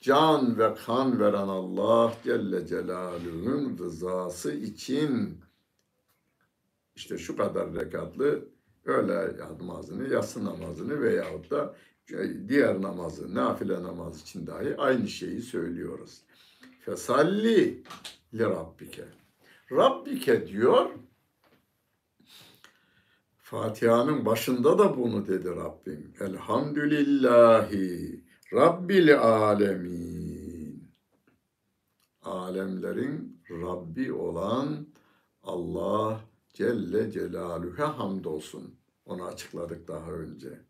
[0.00, 5.40] Can ve kan veren Allah Celle Celaluhu'nun rızası için
[6.96, 8.53] işte şu kadar rekatlı
[8.84, 11.74] öğle namazını, yatsı namazını veyahut da
[12.48, 16.22] diğer namazı, nafile namaz için dahi aynı şeyi söylüyoruz.
[16.80, 17.82] Fesalli
[18.34, 19.04] li rabbike.
[19.72, 20.90] Rabbike diyor.
[23.38, 26.14] Fatiha'nın başında da bunu dedi Rabbim.
[26.20, 30.92] Elhamdülillahi Rabbil alemin.
[32.22, 34.86] Alemlerin Rabbi olan
[35.42, 36.20] Allah
[36.54, 38.78] Celle Celaluhu'ya hamdolsun.
[39.04, 40.60] Onu açıkladık daha önce.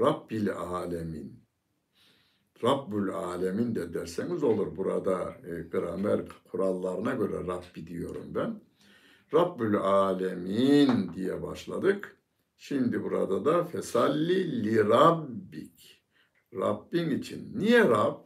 [0.00, 1.46] Rabbil alemin.
[2.64, 4.76] Rabbül alemin de derseniz olur.
[4.76, 8.60] Burada e, gramer kurallarına göre Rabbi diyorum ben.
[9.34, 12.16] Rabbül alemin diye başladık.
[12.56, 16.02] Şimdi burada da fesalli li rabbik.
[16.54, 17.58] Rabbin için.
[17.58, 18.18] Niye Rab?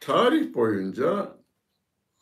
[0.00, 1.35] Tarih boyunca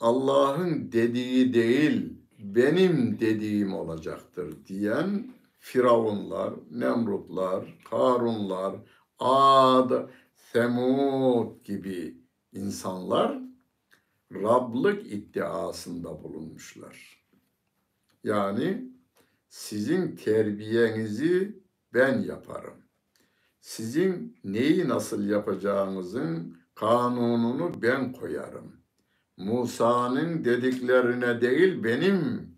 [0.01, 8.77] Allah'ın dediği değil, benim dediğim olacaktır diyen Firavunlar, Nemrutlar, Karunlar,
[9.19, 12.19] Ad, Semud gibi
[12.53, 13.39] insanlar
[14.33, 17.25] Rablık iddiasında bulunmuşlar.
[18.25, 18.89] Yani
[19.49, 21.59] sizin terbiyenizi
[21.95, 22.75] ben yaparım.
[23.61, 28.84] Sizin neyi nasıl yapacağınızın kanununu ben koyarım.
[29.37, 32.49] Musa'nın dediklerine değil benim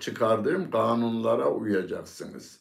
[0.00, 2.60] çıkardığım kanunlara uyacaksınız.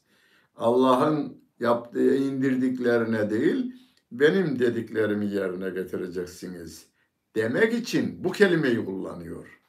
[0.55, 3.73] Allah'ın yaptığı indirdiklerine değil
[4.11, 6.87] benim dediklerimi yerine getireceksiniz
[7.35, 9.61] demek için bu kelimeyi kullanıyor.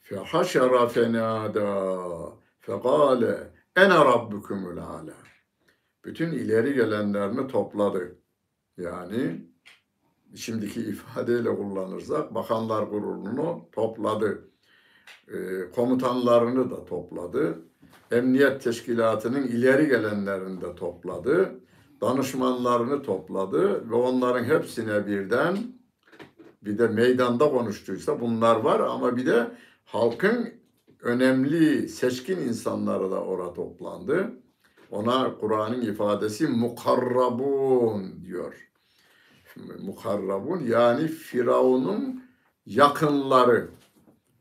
[0.00, 1.98] Fehaşara fenada
[2.60, 5.14] fekale ene rabbukumul ala.
[6.04, 8.18] Bütün ileri gelenlerini topladı.
[8.76, 9.47] Yani
[10.34, 14.48] şimdiki ifadeyle kullanırsak bakanlar kurulunu topladı.
[15.28, 15.36] E,
[15.74, 17.58] komutanlarını da topladı.
[18.10, 21.60] Emniyet teşkilatının ileri gelenlerini de topladı.
[22.00, 25.58] Danışmanlarını topladı ve onların hepsine birden
[26.62, 29.50] bir de meydanda konuştuysa bunlar var ama bir de
[29.84, 30.48] halkın
[31.02, 34.30] önemli seçkin insanları da orada toplandı.
[34.90, 38.67] Ona Kur'an'ın ifadesi mukarrabun diyor.
[39.80, 42.24] Mukarrabun yani Firavun'un
[42.66, 43.70] yakınları.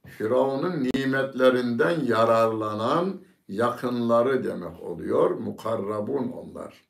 [0.06, 5.32] Firavun'un nimetlerinden yararlanan yakınları demek oluyor.
[5.32, 6.88] Mukarrabun onlar.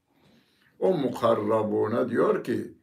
[0.79, 2.77] O mukarrabuna diyor ki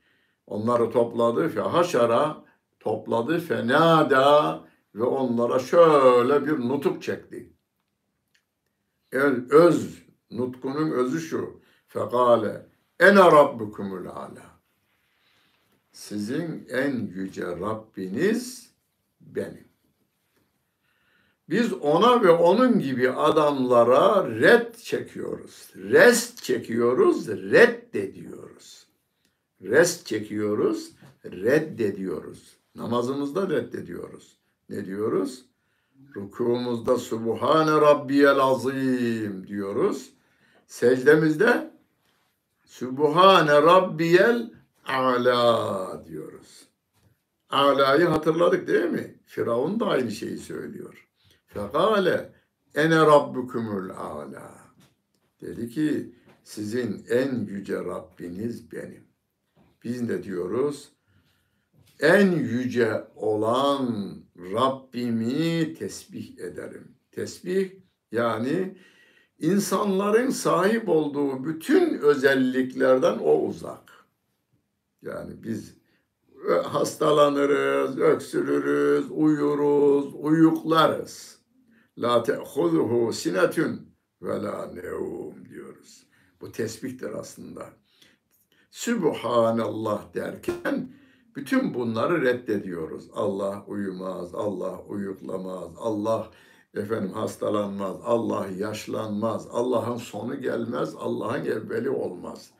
[0.47, 2.45] onları topladı fe haşara
[2.81, 4.61] topladı fenada
[4.95, 7.53] ve onlara şöyle bir nutuk çekti.
[9.51, 11.61] Öz nutkunun özü şu.
[11.87, 12.67] Fekale
[13.01, 14.54] ene rabbukumul ala.
[15.95, 18.71] Sizin en yüce Rabbiniz
[19.21, 19.69] benim.
[21.49, 25.71] Biz ona ve onun gibi adamlara red çekiyoruz.
[25.77, 28.87] Rest çekiyoruz, reddediyoruz.
[29.63, 30.93] Rest çekiyoruz,
[31.25, 32.57] reddediyoruz.
[32.75, 34.37] Namazımızda reddediyoruz.
[34.69, 35.45] Ne diyoruz?
[36.17, 40.11] Rukumuzda Subhane Rabbiyel Azim diyoruz.
[40.67, 41.71] Secdemizde
[42.65, 46.69] Subhane Rabbiyel Ala diyoruz.
[47.51, 49.15] Ala'yı hatırladık değil mi?
[49.25, 51.09] Firavun da aynı şeyi söylüyor.
[51.47, 52.33] Fekale
[52.75, 54.65] ene rabbukumul ala.
[55.41, 59.05] Dedi ki sizin en yüce Rabbiniz benim.
[59.85, 60.93] Biz ne diyoruz?
[62.01, 66.95] En yüce olan Rabbimi tesbih ederim.
[67.13, 67.71] Tesbih
[68.13, 68.79] yani
[69.39, 73.84] insanların sahip olduğu bütün özelliklerden o uzak.
[75.05, 75.75] Yani biz
[76.63, 81.39] hastalanırız, öksürürüz, uyuruz, uyuklarız.
[81.99, 83.89] La te'huzuhu sinetun
[84.23, 86.07] ve la neum diyoruz.
[86.41, 87.67] Bu tesbihtir aslında.
[88.71, 90.93] Sübhanallah derken
[91.37, 93.11] bütün bunları reddediyoruz.
[93.15, 96.31] Allah uyumaz, Allah uyuklamaz, Allah
[96.75, 102.51] efendim hastalanmaz, Allah yaşlanmaz, Allah'ın sonu gelmez, Allah'ın evveli olmaz.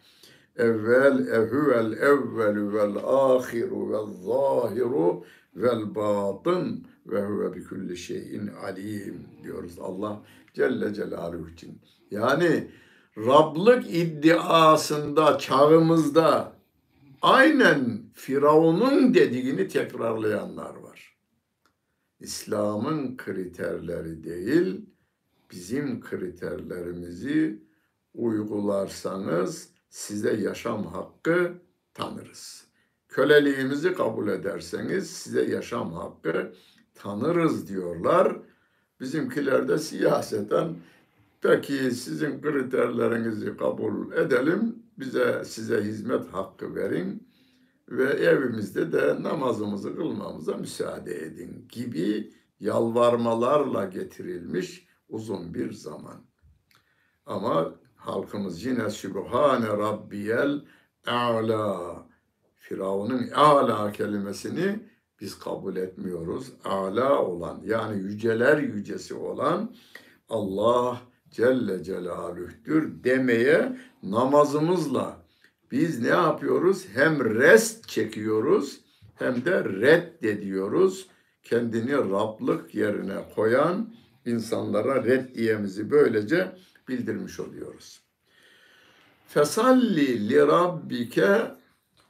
[0.57, 5.25] Evvel ehuvel evvelu vel ahiru vel zahiru
[5.57, 10.23] vel batın ve huve bi kulli şeyin alim diyoruz Allah
[10.55, 11.81] Celle Celaluhu için.
[12.11, 12.71] Yani
[13.19, 16.53] Rablık iddiasında çağımızda
[17.23, 21.17] aynen Firavun'un dediğini tekrarlayanlar var.
[22.21, 24.87] İslam'ın kriterleri değil,
[25.51, 27.63] bizim kriterlerimizi
[28.15, 31.53] uygularsanız size yaşam hakkı
[31.95, 32.67] tanırız.
[33.09, 36.55] Köleliğimizi kabul ederseniz size yaşam hakkı
[36.95, 38.37] tanırız diyorlar.
[39.01, 40.77] Bizimkiler de siyaseten
[41.41, 44.83] Peki sizin kriterlerinizi kabul edelim.
[44.99, 47.29] Bize size hizmet hakkı verin
[47.89, 56.25] ve evimizde de namazımızı kılmamıza müsaade edin gibi yalvarmalarla getirilmiş uzun bir zaman.
[57.27, 60.61] Ama halkımız yine Sübhane Rabbiyel
[61.07, 61.97] A'la
[62.59, 64.89] Firavun'un A'la kelimesini
[65.21, 66.53] biz kabul etmiyoruz.
[66.65, 69.75] A'la olan yani yüceler yücesi olan
[70.29, 71.01] Allah
[71.31, 75.25] Celle Celaluh'tür demeye namazımızla
[75.71, 76.87] biz ne yapıyoruz?
[76.95, 78.81] Hem rest çekiyoruz
[79.15, 81.09] hem de reddediyoruz.
[81.43, 83.95] Kendini Rablık yerine koyan
[84.27, 86.53] insanlara reddiyemizi böylece
[86.89, 88.01] bildirmiş oluyoruz.
[89.27, 91.55] Fesalli li rabbike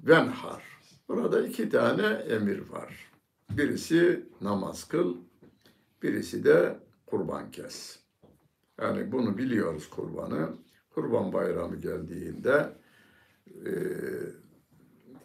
[0.00, 0.62] venhar.
[1.08, 3.10] Burada iki tane emir var.
[3.50, 5.16] Birisi namaz kıl,
[6.02, 7.98] birisi de kurban kes.
[8.80, 10.48] Yani bunu biliyoruz kurbanı.
[10.90, 12.72] Kurban bayramı geldiğinde
[13.66, 13.72] e,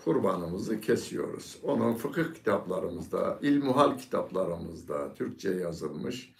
[0.04, 1.60] kurbanımızı kesiyoruz.
[1.64, 6.34] Onun fıkıh kitaplarımızda, ilmuhal kitaplarımızda Türkçe yazılmış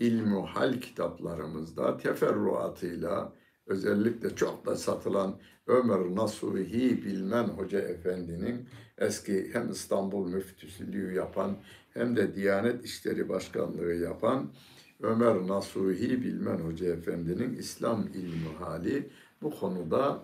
[0.00, 3.32] ilmuhal kitaplarımızda teferruatıyla
[3.66, 11.56] özellikle çok da satılan Ömer Nasuhi Bilmen Hoca Efendi'nin eski hem İstanbul müftüsülüğü yapan
[11.94, 14.52] hem de Diyanet İşleri Başkanlığı yapan
[15.00, 19.10] Ömer Nasuhi Bilmen Hoca Efendi'nin İslam ilmi hali
[19.42, 20.22] bu konuda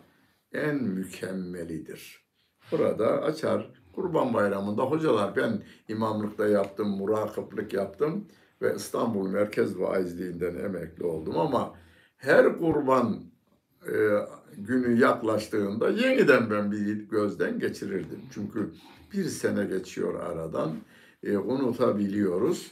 [0.52, 2.26] en mükemmelidir.
[2.72, 8.28] Burada açar Kurban Bayramı'nda hocalar ben imamlıkta yaptım, murakıplık yaptım
[8.62, 11.74] ve İstanbul Merkez Vaizliğinden emekli oldum ama
[12.16, 13.20] her kurban
[13.88, 13.94] e,
[14.56, 18.20] günü yaklaştığında yeniden ben bir gözden geçirirdim.
[18.34, 18.70] Çünkü
[19.12, 20.76] bir sene geçiyor aradan,
[21.22, 22.70] e, unutabiliyoruz.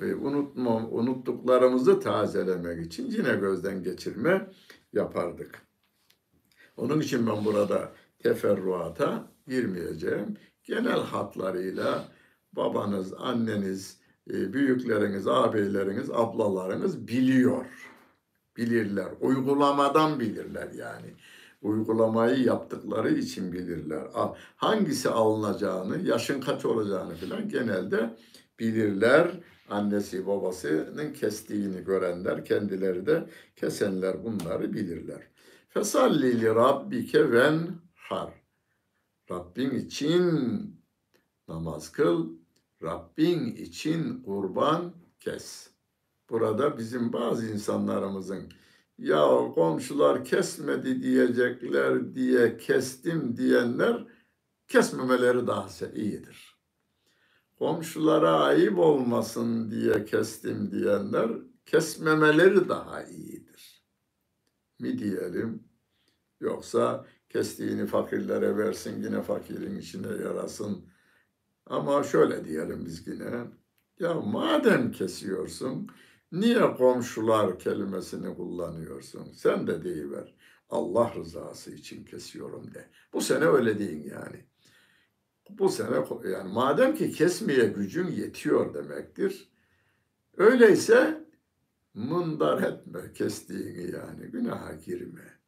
[0.00, 4.50] E, unutma, unuttuklarımızı tazelemek için yine gözden geçirme
[4.92, 5.62] yapardık.
[6.76, 10.36] Onun için ben burada teferruata girmeyeceğim.
[10.64, 12.04] Genel hatlarıyla
[12.52, 17.66] babanız, anneniz, e, büyükleriniz, ağabeyleriniz, ablalarınız biliyor.
[18.56, 19.08] Bilirler.
[19.20, 21.14] Uygulamadan bilirler yani.
[21.62, 24.02] Uygulamayı yaptıkları için bilirler.
[24.56, 28.16] Hangisi alınacağını, yaşın kaç olacağını falan genelde
[28.58, 29.30] bilirler.
[29.68, 35.22] Annesi babasının kestiğini görenler, kendileri de kesenler bunları bilirler.
[35.68, 38.32] Fesalli li rabbike ven har.
[39.30, 40.30] Rabbin için
[41.48, 42.41] namaz kıl,
[42.82, 45.70] Rabbin için kurban kes.
[46.30, 48.52] Burada bizim bazı insanlarımızın
[48.98, 54.06] ya komşular kesmedi diyecekler diye kestim diyenler
[54.68, 56.58] kesmemeleri daha iyidir.
[57.58, 61.30] Komşulara ayıp olmasın diye kestim diyenler
[61.66, 63.84] kesmemeleri daha iyidir.
[64.80, 65.68] Mi diyelim?
[66.40, 70.91] Yoksa kestiğini fakirlere versin yine fakirin içine yarasın
[71.66, 73.44] ama şöyle diyelim biz yine.
[73.98, 75.88] Ya madem kesiyorsun,
[76.32, 79.32] niye komşular kelimesini kullanıyorsun?
[79.32, 80.34] Sen de deyiver.
[80.68, 82.90] Allah rızası için kesiyorum de.
[83.12, 84.46] Bu sene öyle deyin yani.
[85.50, 85.96] Bu sene
[86.30, 89.52] yani madem ki kesmeye gücün yetiyor demektir.
[90.36, 91.24] Öyleyse
[91.94, 95.40] mundar etme kestiğini yani günaha girme.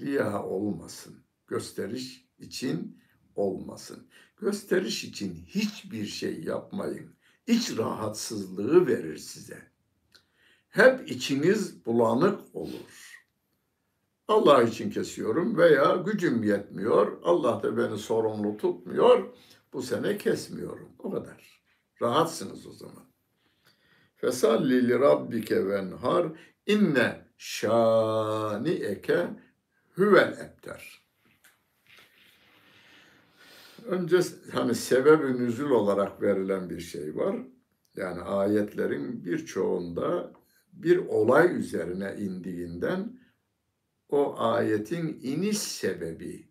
[0.00, 1.24] Riya olmasın.
[1.46, 3.00] Gösteriş için
[3.34, 4.08] olmasın.
[4.40, 7.16] Gösteriş için hiçbir şey yapmayın.
[7.46, 9.58] İç rahatsızlığı verir size.
[10.68, 13.18] Hep içiniz bulanık olur.
[14.28, 17.18] Allah için kesiyorum veya gücüm yetmiyor.
[17.22, 19.34] Allah da beni sorumlu tutmuyor.
[19.72, 20.88] Bu sene kesmiyorum.
[20.98, 21.62] O kadar.
[22.02, 23.04] Rahatsınız o zaman.
[24.16, 26.26] Fesalli li rabbike venhar
[26.66, 29.26] inne şani eke
[29.94, 31.07] huvel ebter.
[33.88, 34.20] Önce
[34.52, 35.38] hani sebebi
[35.74, 37.36] olarak verilen bir şey var.
[37.96, 40.32] Yani ayetlerin birçoğunda
[40.72, 43.20] bir olay üzerine indiğinden
[44.08, 46.48] o ayetin iniş sebebi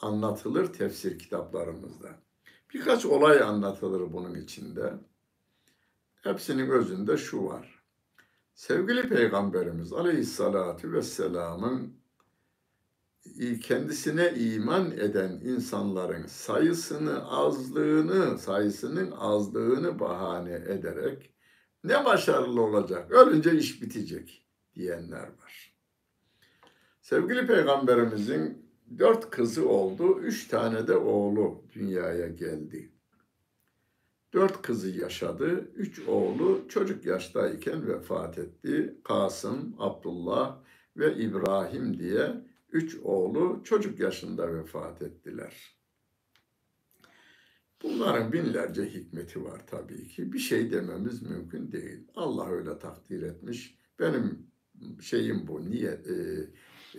[0.00, 2.08] anlatılır tefsir kitaplarımızda.
[2.74, 4.94] Birkaç olay anlatılır bunun içinde.
[6.22, 7.82] Hepsinin özünde şu var.
[8.54, 12.03] Sevgili Peygamberimiz Aleyhisselatü Vesselam'ın
[13.62, 21.34] kendisine iman eden insanların sayısını azlığını, sayısının azlığını bahane ederek
[21.84, 25.74] ne başarılı olacak, ölünce iş bitecek diyenler var.
[27.00, 32.92] Sevgili Peygamberimizin dört kızı oldu, üç tane de oğlu dünyaya geldi.
[34.32, 35.70] Dört kızı yaşadı.
[35.74, 38.94] Üç oğlu çocuk yaştayken vefat etti.
[39.04, 40.58] Kasım, Abdullah
[40.96, 42.44] ve İbrahim diye
[42.74, 45.78] üç oğlu çocuk yaşında vefat ettiler.
[47.82, 50.32] Bunların binlerce hikmeti var tabii ki.
[50.32, 52.08] Bir şey dememiz mümkün değil.
[52.14, 53.78] Allah öyle takdir etmiş.
[53.98, 54.46] Benim
[55.00, 56.14] şeyim bu, niye e,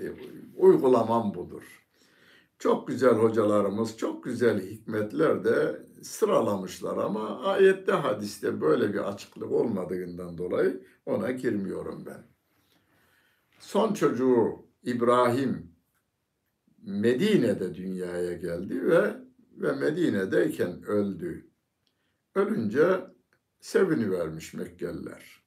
[0.02, 0.14] e,
[0.56, 1.86] uygulamam budur.
[2.60, 10.38] Çok güzel hocalarımız, çok güzel hikmetler de sıralamışlar ama ayette hadiste böyle bir açıklık olmadığından
[10.38, 12.24] dolayı ona girmiyorum ben.
[13.60, 15.72] Son çocuğu İbrahim
[16.82, 21.50] Medine'de dünyaya geldi ve ve Medine'deyken öldü.
[22.36, 23.02] Ölünce
[23.60, 25.44] sevinivermiş Mekkeliler.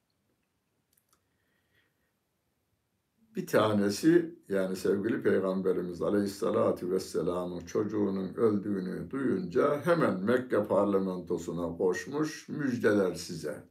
[3.35, 13.13] Bir tanesi yani sevgili Peygamberimiz Aleyhisselatü Vesselam'ın çocuğunun öldüğünü duyunca hemen Mekke parlamentosuna koşmuş müjdeler
[13.13, 13.69] size.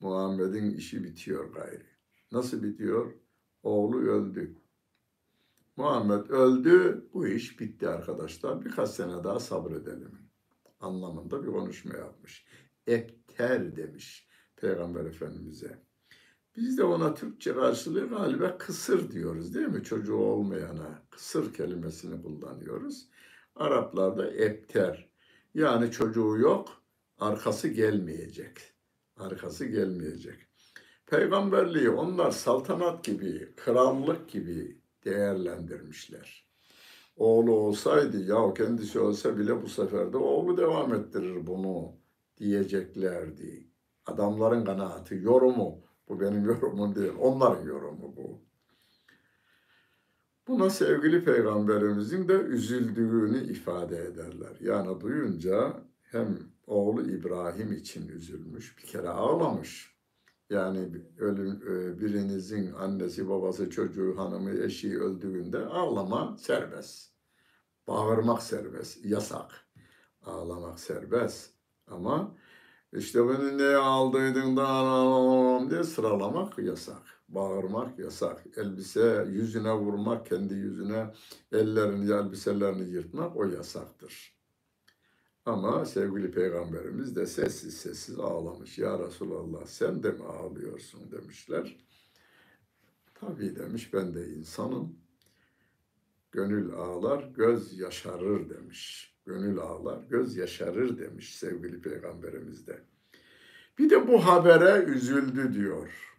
[0.00, 1.86] Muhammed'in işi bitiyor gayri.
[2.32, 3.27] Nasıl bitiyor?
[3.68, 4.56] Oğlu öldü.
[5.76, 8.64] Muhammed öldü, bu iş bitti arkadaşlar.
[8.64, 10.18] Birkaç sene daha sabredelim.
[10.80, 12.46] Anlamında bir konuşma yapmış.
[12.86, 15.78] Epter demiş Peygamber Efendimiz'e.
[16.56, 19.84] Biz de ona Türkçe karşılığı galiba kısır diyoruz değil mi?
[19.84, 23.08] Çocuğu olmayana kısır kelimesini kullanıyoruz.
[23.54, 25.10] Araplarda epter.
[25.54, 26.82] Yani çocuğu yok,
[27.18, 28.58] arkası gelmeyecek.
[29.16, 30.47] Arkası gelmeyecek.
[31.10, 36.48] Peygamberliği onlar saltanat gibi, krallık gibi değerlendirmişler.
[37.16, 41.92] Oğlu olsaydı ya kendisi olsa bile bu sefer de oğlu devam ettirir bunu
[42.38, 43.68] diyeceklerdi.
[44.06, 45.80] Adamların kanaati, yorumu.
[46.08, 48.42] Bu benim yorumum değil, onların yorumu bu.
[50.48, 54.56] Buna sevgili peygamberimizin de üzüldüğünü ifade ederler.
[54.60, 59.97] Yani duyunca hem oğlu İbrahim için üzülmüş, bir kere ağlamış.
[60.50, 67.12] Yani ölüm, e, birinizin annesi, babası, çocuğu, hanımı, eşi öldüğünde ağlama serbest.
[67.88, 69.66] Bağırmak serbest, yasak.
[70.22, 71.50] Ağlamak serbest.
[71.86, 72.36] Ama
[72.92, 77.22] işte beni neye aldıydın da ağlamam diye sıralamak yasak.
[77.28, 78.44] Bağırmak yasak.
[78.56, 81.14] Elbise yüzüne vurmak, kendi yüzüne
[81.52, 84.37] ellerini, elbiselerini yırtmak o yasaktır.
[85.48, 88.78] Ama sevgili peygamberimiz de sessiz sessiz ağlamış.
[88.78, 91.76] Ya Resulallah sen de mi ağlıyorsun demişler.
[93.14, 94.98] Tabii demiş ben de insanım.
[96.32, 99.14] Gönül ağlar, göz yaşarır demiş.
[99.26, 102.82] Gönül ağlar, göz yaşarır demiş sevgili peygamberimiz de.
[103.78, 106.18] Bir de bu habere üzüldü diyor.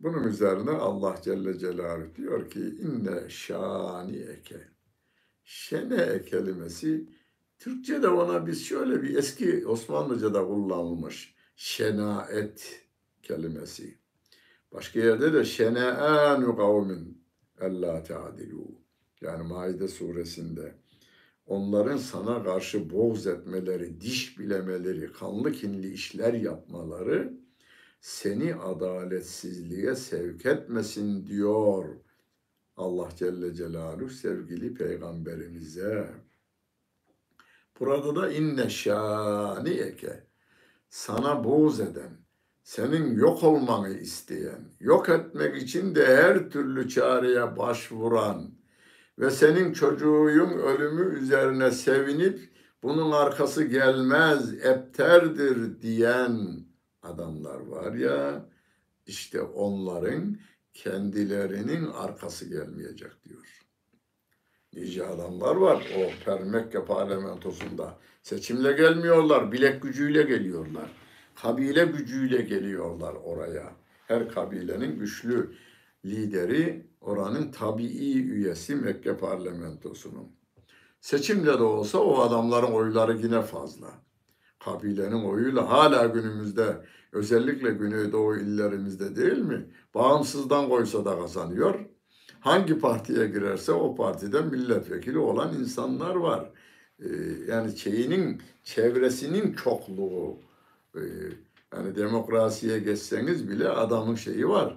[0.00, 4.68] Bunun üzerine Allah Celle Celaluhu diyor ki inne şani eke.
[5.44, 7.17] Şene kelimesi
[7.58, 12.86] Türkçe'de ona biz şöyle bir eski Osmanlıca'da kullanılmış şenaet
[13.22, 13.98] kelimesi.
[14.72, 17.24] Başka yerde de şene'anu kavmin
[17.60, 18.66] ella ta'dilu.
[19.20, 20.74] Yani Maide suresinde
[21.46, 27.32] onların sana karşı boğz etmeleri, diş bilemeleri, kanlı kinli işler yapmaları
[28.00, 31.84] seni adaletsizliğe sevk etmesin diyor
[32.76, 36.08] Allah Celle Celaluhu sevgili peygamberimize.
[37.80, 40.26] Burada da inne şaniyeke
[40.88, 42.10] sana boğz eden,
[42.62, 48.50] senin yok olmanı isteyen, yok etmek için de her türlü çareye başvuran
[49.18, 52.40] ve senin çocuğun ölümü üzerine sevinip
[52.82, 56.66] bunun arkası gelmez, epterdir diyen
[57.02, 58.48] adamlar var ya,
[59.06, 60.38] işte onların
[60.74, 63.57] kendilerinin arkası gelmeyecek diyor
[64.80, 67.98] nice adamlar var o Permekke parlamentosunda.
[68.22, 70.90] Seçimle gelmiyorlar, bilek gücüyle geliyorlar.
[71.34, 73.72] Kabile gücüyle geliyorlar oraya.
[74.06, 75.54] Her kabilenin güçlü
[76.04, 80.28] lideri oranın tabii üyesi Mekke parlamentosunun.
[81.00, 83.88] Seçimle de olsa o adamların oyları yine fazla.
[84.58, 89.70] Kabilenin oyuyla hala günümüzde özellikle Güneydoğu illerimizde değil mi?
[89.94, 91.80] Bağımsızdan koysa da kazanıyor
[92.40, 96.50] hangi partiye girerse o partiden milletvekili olan insanlar var.
[97.00, 97.06] Ee,
[97.48, 100.36] yani şeyinin çevresinin çokluğu
[100.94, 101.00] e,
[101.74, 104.76] yani demokrasiye geçseniz bile adamın şeyi var.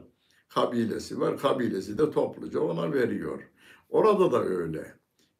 [0.49, 1.37] Kabilesi var.
[1.37, 3.49] Kabilesi de topluca ona veriyor.
[3.89, 4.93] Orada da öyle.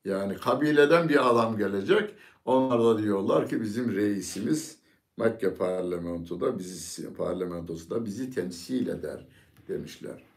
[0.05, 2.15] Yani kabileden bir adam gelecek.
[2.45, 4.81] Onlar da diyorlar ki bizim reisimiz
[5.17, 9.25] Mekke parlamentoda bizi parlamentosu bizi temsil eder
[9.67, 10.30] demişler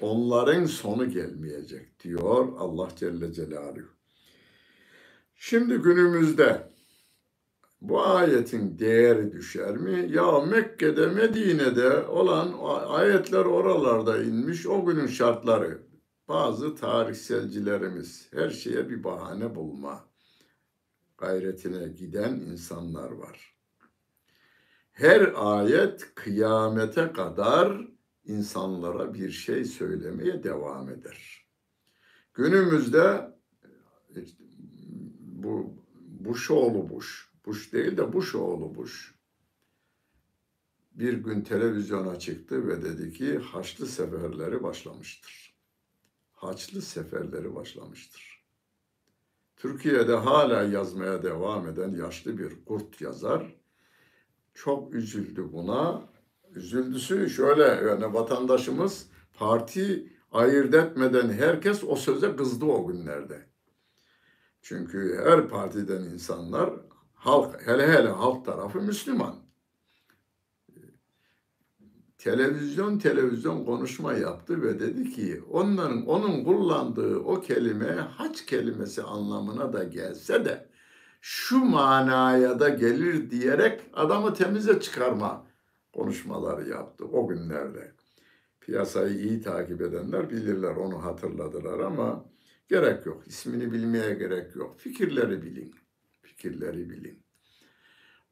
[0.00, 3.88] onların sonu gelmeyecek diyor Allah Celle Celaluhu.
[5.34, 6.68] Şimdi günümüzde
[7.80, 10.12] bu ayetin değeri düşer mi?
[10.12, 12.54] Ya Mekke'de, Medine'de olan
[12.86, 15.82] ayetler oralarda inmiş, o günün şartları.
[16.28, 20.04] Bazı tarihselcilerimiz her şeye bir bahane bulma
[21.18, 23.54] gayretine giden insanlar var.
[24.92, 27.88] Her ayet kıyamete kadar
[28.28, 31.48] insanlara bir şey söylemeye devam eder.
[32.34, 33.36] Günümüzde
[34.16, 34.44] işte,
[35.20, 35.84] bu
[36.20, 39.14] Bushoğlu Bush, Bush değil de Bushoğlu Bush
[40.94, 45.58] bir gün televizyona çıktı ve dedi ki Haçlı seferleri başlamıştır.
[46.32, 48.44] Haçlı seferleri başlamıştır.
[49.56, 53.56] Türkiye'de hala yazmaya devam eden yaşlı bir kurt yazar
[54.54, 56.08] çok üzüldü buna.
[56.54, 59.06] Üzüldüsü şöyle yani vatandaşımız
[59.38, 63.46] parti ayırt etmeden herkes o söze kızdı o günlerde.
[64.62, 66.70] Çünkü her partiden insanlar
[67.14, 69.34] halk hele hele halk tarafı Müslüman.
[72.18, 79.72] Televizyon televizyon konuşma yaptı ve dedi ki onların onun kullandığı o kelime haç kelimesi anlamına
[79.72, 80.68] da gelse de
[81.20, 85.47] şu manaya da gelir diyerek adamı temize çıkarma
[85.98, 87.92] konuşmaları yaptı o günlerde.
[88.60, 92.24] Piyasayı iyi takip edenler bilirler onu hatırladılar ama
[92.68, 93.22] gerek yok.
[93.26, 94.80] İsmini bilmeye gerek yok.
[94.80, 95.74] Fikirleri bilin.
[96.22, 97.22] Fikirleri bilin.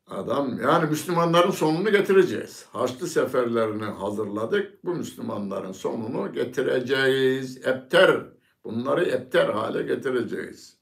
[0.06, 2.66] Adam yani Müslümanların sonunu getireceğiz.
[2.70, 4.84] Haçlı seferlerini hazırladık.
[4.84, 7.66] Bu Müslümanların sonunu getireceğiz.
[7.66, 8.26] Epter.
[8.64, 10.78] Bunları epter hale getireceğiz.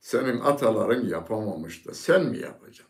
[0.00, 2.87] Senin ataların yapamamış da sen mi yapacaksın?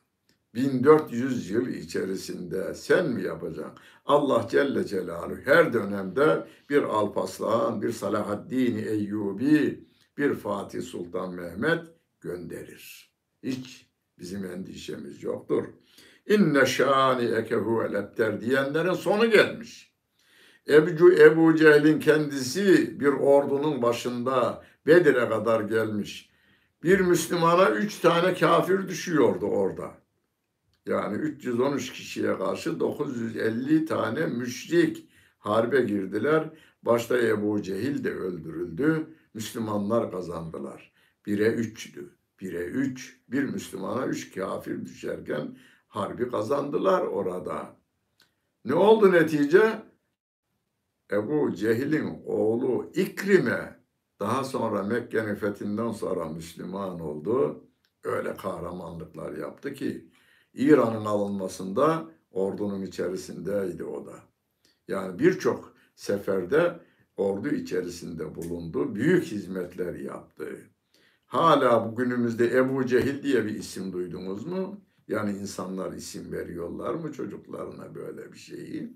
[0.55, 3.79] 1400 yıl içerisinde sen mi yapacaksın?
[4.07, 9.85] Allah Celle Celaluhu her dönemde bir Alpaslan, bir Salahaddin Eyyubi,
[10.19, 11.87] bir Fatih Sultan Mehmet
[12.21, 13.13] gönderir.
[13.43, 15.65] Hiç bizim endişemiz yoktur.
[16.27, 19.93] İnne şani ekehu lepter diyenlerin sonu gelmiş.
[20.69, 26.31] Ebu, Ebu Cehil'in kendisi bir ordunun başında Bedir'e kadar gelmiş.
[26.83, 30.08] Bir Müslümana üç tane kafir düşüyordu orada.
[30.89, 35.09] Yani 313 kişiye karşı 950 tane müşrik
[35.39, 36.51] harbe girdiler.
[36.83, 39.17] Başta Ebu Cehil de öldürüldü.
[39.35, 40.93] Müslümanlar kazandılar.
[41.27, 42.17] Bire üçtü.
[42.41, 43.21] Bire üç.
[43.29, 45.59] Bir Müslümana üç kafir düşerken
[45.89, 47.77] harbi kazandılar orada.
[48.65, 49.83] Ne oldu netice?
[51.13, 53.81] Ebu Cehil'in oğlu İkrime
[54.21, 57.65] daha sonra Mekke'nin fethinden sonra Müslüman oldu.
[58.05, 60.09] Öyle kahramanlıklar yaptı ki
[60.59, 64.15] İran'ın alınmasında ordunun içerisindeydi o da.
[64.89, 66.81] Yani birçok seferde
[67.17, 68.95] ordu içerisinde bulundu.
[68.95, 70.59] Büyük hizmetler yaptı.
[71.27, 74.81] Hala bugünümüzde Ebu Cehil diye bir isim duydunuz mu?
[75.09, 78.93] Yani insanlar isim veriyorlar mı çocuklarına böyle bir şeyi?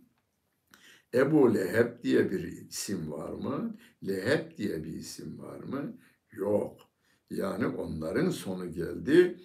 [1.15, 3.77] Ebu Leheb diye bir isim var mı?
[4.07, 5.97] Leheb diye bir isim var mı?
[6.33, 6.77] Yok.
[7.31, 9.37] Yani onların sonu geldi.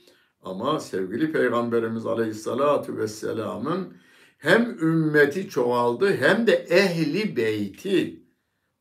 [0.41, 3.97] Ama sevgili Peygamberimiz Aleyhisselatü Vesselam'ın
[4.37, 8.23] hem ümmeti çoğaldı hem de ehli beyti.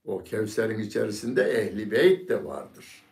[0.04, 3.02] O Kevser'in içerisinde ehli beyt de vardır.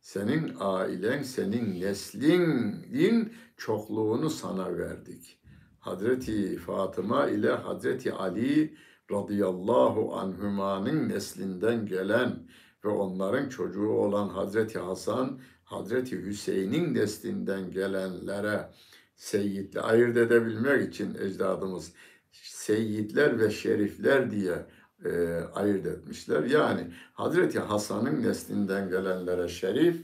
[0.00, 5.38] Senin ailen, senin neslinin çokluğunu sana verdik.
[5.78, 8.76] Hazreti Fatıma ile Hazreti Ali
[9.10, 12.48] radıyallahu anhümanın neslinden gelen
[12.84, 18.70] ve onların çocuğu olan Hazreti Hasan Hazreti Hüseyin'in neslinden gelenlere
[19.16, 21.92] seyyidle ayırt edebilmek için ecdadımız
[22.32, 24.66] seyyidler ve şerifler diye
[25.04, 25.10] e,
[25.54, 26.44] ayırt etmişler.
[26.44, 26.80] Yani
[27.12, 29.96] Hazreti Hasan'ın neslinden gelenlere şerif,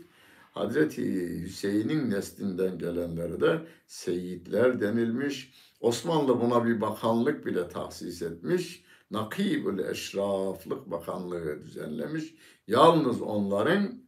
[0.52, 1.02] Hazreti
[1.42, 5.54] Hüseyin'in neslinden gelenlere de seyyidler denilmiş.
[5.80, 8.84] Osmanlı buna bir bakanlık bile tahsis etmiş.
[9.10, 12.34] Nakibül Eşraflık Bakanlığı düzenlemiş.
[12.66, 14.04] Yalnız onların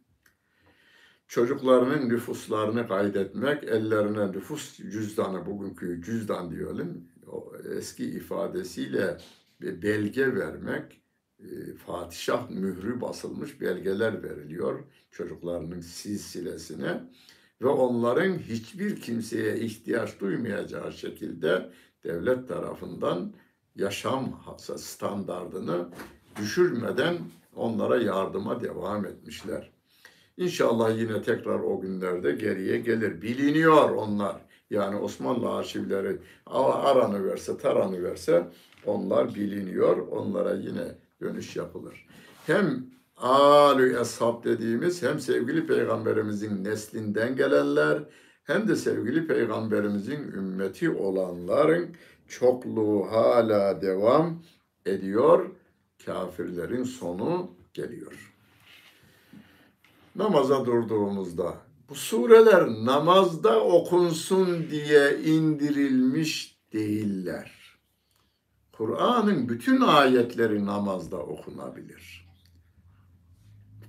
[1.27, 9.17] çocuklarının nüfuslarını kaydetmek, ellerine nüfus cüzdanı, bugünkü cüzdan diyelim, o eski ifadesiyle
[9.61, 11.01] bir belge vermek,
[11.39, 17.03] e, Fatişah mührü basılmış belgeler veriliyor çocuklarının silsilesine
[17.61, 21.69] ve onların hiçbir kimseye ihtiyaç duymayacağı şekilde
[22.03, 23.33] devlet tarafından
[23.75, 25.89] yaşam standardını
[26.39, 27.17] düşürmeden
[27.55, 29.76] onlara yardıma devam etmişler.
[30.37, 33.21] İnşallah yine tekrar o günlerde geriye gelir.
[33.21, 34.35] Biliniyor onlar.
[34.69, 38.47] Yani Osmanlı arşivleri aranı verse, taranı verse
[38.85, 39.97] onlar biliniyor.
[39.97, 42.07] Onlara yine dönüş yapılır.
[42.45, 42.85] Hem
[43.17, 48.03] alü eshab dediğimiz hem sevgili peygamberimizin neslinden gelenler
[48.43, 51.95] hem de sevgili peygamberimizin ümmeti olanların
[52.27, 54.43] çokluğu hala devam
[54.85, 55.49] ediyor.
[56.05, 58.36] Kafirlerin sonu geliyor.
[60.17, 61.57] Namaza durduğumuzda
[61.89, 67.51] bu sureler namazda okunsun diye indirilmiş değiller.
[68.71, 72.27] Kur'an'ın bütün ayetleri namazda okunabilir.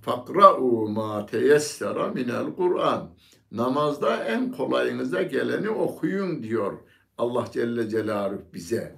[0.03, 3.11] Fakra'u ma teyessera minel Kur'an.
[3.53, 6.79] Namazda en kolayınıza geleni okuyun diyor
[7.19, 8.97] Allah Celle Celaluhu bize.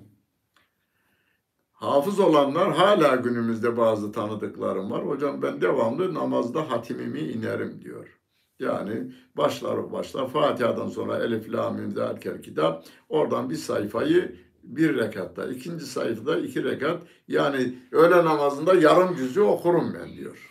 [1.81, 5.07] Hafız olanlar hala günümüzde bazı tanıdıklarım var.
[5.07, 8.19] Hocam ben devamlı namazda hatimimi inerim diyor.
[8.59, 11.95] Yani başlar başlar Fatiha'dan sonra Elif La Mim
[12.43, 19.41] Kitap oradan bir sayfayı bir rekatta, ikinci sayfada iki rekat yani öğle namazında yarım cüzü
[19.41, 20.51] okurum ben diyor.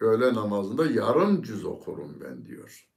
[0.00, 2.88] Öğle namazında yarım cüz okurum ben diyor.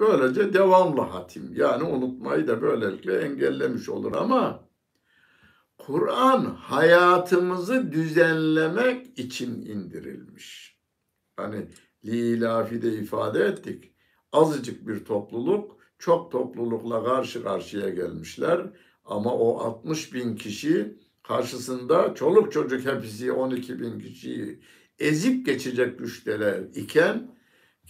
[0.00, 4.66] Böylece devamlı hatim yani unutmayı da böylelikle engellemiş olur ama
[5.78, 10.78] Kur'an hayatımızı düzenlemek için indirilmiş.
[11.36, 11.68] Hani
[12.04, 13.94] Lilafide ifade ettik.
[14.32, 18.70] Azıcık bir topluluk çok toplulukla karşı karşıya gelmişler.
[19.04, 24.60] Ama o 60 bin kişi karşısında çoluk çocuk hepsi 12 bin kişiyi
[24.98, 27.36] ezip geçecek güçteler iken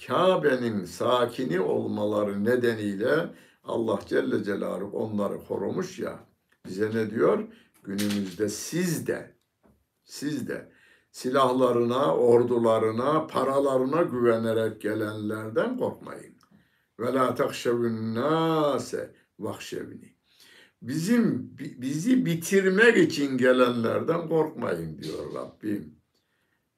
[0.06, 3.34] Kabe'nin sakini olmaları nedeniyle
[3.64, 6.26] Allah Celle Celaluhu onları korumuş ya.
[6.66, 7.44] Bize ne diyor?
[7.86, 9.36] Günümüzde siz de,
[10.04, 10.72] siz de
[11.10, 16.36] silahlarına, ordularına, paralarına güvenerek gelenlerden korkmayın.
[17.00, 20.16] Ve la takşevün nase vahşevni.
[20.82, 25.94] Bizim bizi bitirmek için gelenlerden korkmayın diyor Rabbim.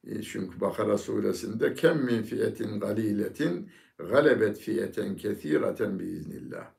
[0.07, 6.71] E, çünkü Bakara suresinde kem min fiyetin galiletin galebet fiyeten kesireten biiznillah.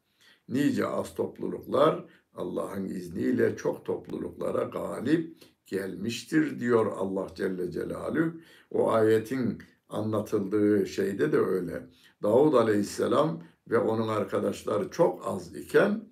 [0.48, 2.04] Nice az topluluklar
[2.34, 8.32] Allah'ın izniyle çok topluluklara galip gelmiştir diyor Allah Celle Celaluhu.
[8.70, 11.86] O ayetin anlatıldığı şeyde de öyle.
[12.22, 16.04] Davud Aleyhisselam ve onun arkadaşları çok az iken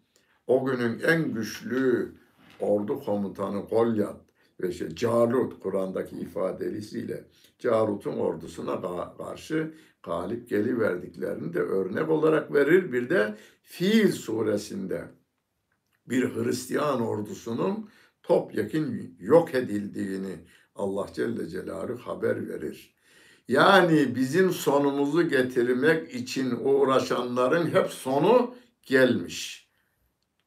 [0.47, 2.15] o günün en güçlü
[2.61, 4.21] ordu komutanı Golyat
[4.61, 7.25] ve şey, Calut Kur'an'daki ifadelisiyle
[7.59, 8.81] Calut'un ordusuna
[9.19, 12.93] karşı galip geliverdiklerini de örnek olarak verir.
[12.93, 15.05] Bir de Fiil suresinde
[16.11, 17.89] bir Hristiyan ordusunun
[18.23, 20.37] topyekun yok edildiğini
[20.75, 22.95] Allah Celle Celaluhu haber verir.
[23.49, 29.69] Yani bizim sonumuzu getirmek için uğraşanların hep sonu gelmiş.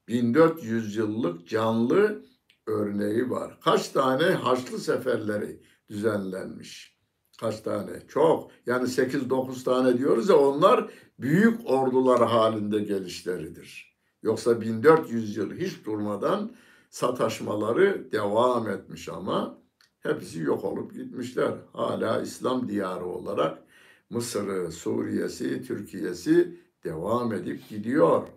[0.08, 2.26] 1400 yıllık canlı
[2.68, 3.60] örneği var.
[3.64, 6.98] Kaç tane Haçlı seferleri düzenlenmiş.
[7.40, 7.92] Kaç tane?
[8.08, 8.52] Çok.
[8.66, 13.91] Yani 8-9 tane diyoruz ya onlar büyük ordular halinde gelişleridir.
[14.24, 16.52] Yoksa 1400 yıl hiç durmadan
[16.90, 19.62] sataşmaları devam etmiş ama
[20.00, 21.54] hepsi yok olup gitmişler.
[21.74, 23.64] Hala İslam diyarı olarak
[24.10, 28.28] Mısır'ı, Suriye'si, Türkiye'si devam edip gidiyor.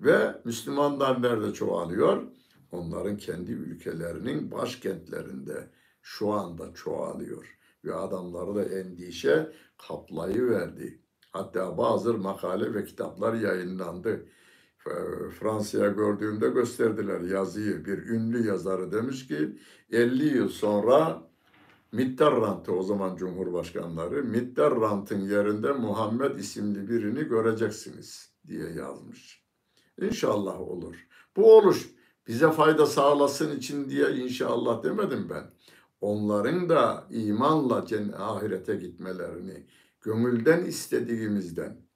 [0.00, 2.22] Ve Müslümanlar nerede çoğalıyor?
[2.72, 5.70] Onların kendi ülkelerinin başkentlerinde
[6.02, 7.56] şu anda çoğalıyor.
[7.84, 9.52] Ve adamları da endişe
[9.88, 11.02] kaplayıverdi.
[11.32, 14.26] Hatta bazı makale ve kitaplar yayınlandı.
[15.38, 17.84] Fransa'ya gördüğümde gösterdiler yazıyı.
[17.84, 19.58] Bir ünlü yazarı demiş ki
[19.90, 21.30] 50 yıl sonra
[21.92, 29.44] Mitterrand'ı o zaman Cumhurbaşkanları Mitterrand'ın yerinde Muhammed isimli birini göreceksiniz diye yazmış.
[30.00, 31.06] İnşallah olur.
[31.36, 31.90] Bu oluş
[32.28, 35.50] bize fayda sağlasın için diye inşallah demedim ben.
[36.00, 37.84] Onların da imanla
[38.18, 39.66] ahirete gitmelerini
[40.00, 41.89] gönülden istediğimizden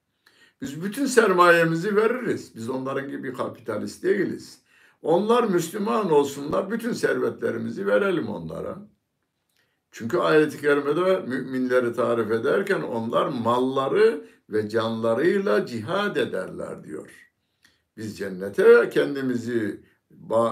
[0.61, 2.55] biz bütün sermayemizi veririz.
[2.55, 4.59] Biz onların gibi kapitalist değiliz.
[5.01, 8.77] Onlar Müslüman olsunlar, bütün servetlerimizi verelim onlara.
[9.91, 17.11] Çünkü ayet-i kerimede müminleri tarif ederken onlar malları ve canlarıyla cihad ederler diyor.
[17.97, 19.81] Biz cennete kendimizi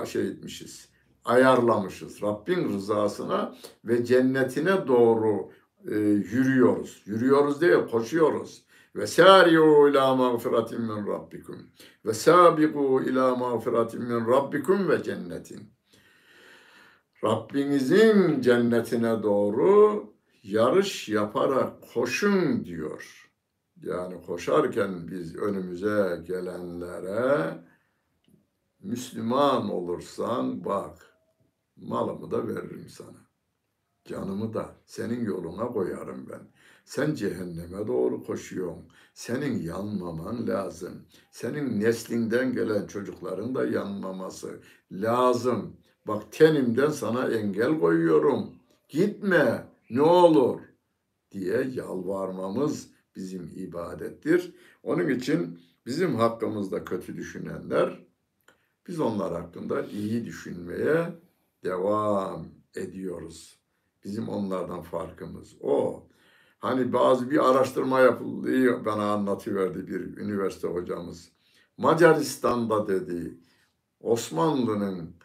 [0.05, 0.89] şey etmişiz,
[1.25, 2.21] ayarlamışız.
[2.21, 5.51] Rabbin rızasına ve cennetine doğru
[5.87, 7.03] e, yürüyoruz.
[7.05, 8.62] Yürüyoruz değil, koşuyoruz.
[8.95, 11.71] Ve sari'u ila mağfiratin min rabbikum.
[12.05, 15.73] Ve sabiqu ila mağfiratin min rabbikum ve cennetin.
[17.23, 20.03] Rabbinizin cennetine doğru
[20.43, 23.31] yarış yaparak koşun diyor.
[23.81, 27.57] Yani koşarken biz önümüze gelenlere
[28.79, 31.15] Müslüman olursan bak
[31.75, 33.27] malımı da veririm sana.
[34.05, 36.51] Canımı da senin yoluna koyarım ben.
[36.85, 38.83] Sen cehenneme doğru koşuyorsun.
[39.13, 41.05] Senin yanmaman lazım.
[41.31, 44.59] Senin neslinden gelen çocukların da yanmaması
[44.91, 45.77] lazım.
[46.07, 48.53] Bak tenimden sana engel koyuyorum.
[48.89, 50.61] Gitme ne olur
[51.31, 54.55] diye yalvarmamız bizim ibadettir.
[54.83, 57.99] Onun için bizim hakkımızda kötü düşünenler
[58.87, 61.13] biz onlar hakkında iyi düşünmeye
[61.63, 63.59] devam ediyoruz.
[64.03, 66.03] Bizim onlardan farkımız o.
[66.63, 71.31] Hani bazı bir araştırma yapıldı bana anlatıverdi bir üniversite hocamız.
[71.77, 73.37] Macaristan'da dedi
[73.99, 75.15] Osmanlı'nın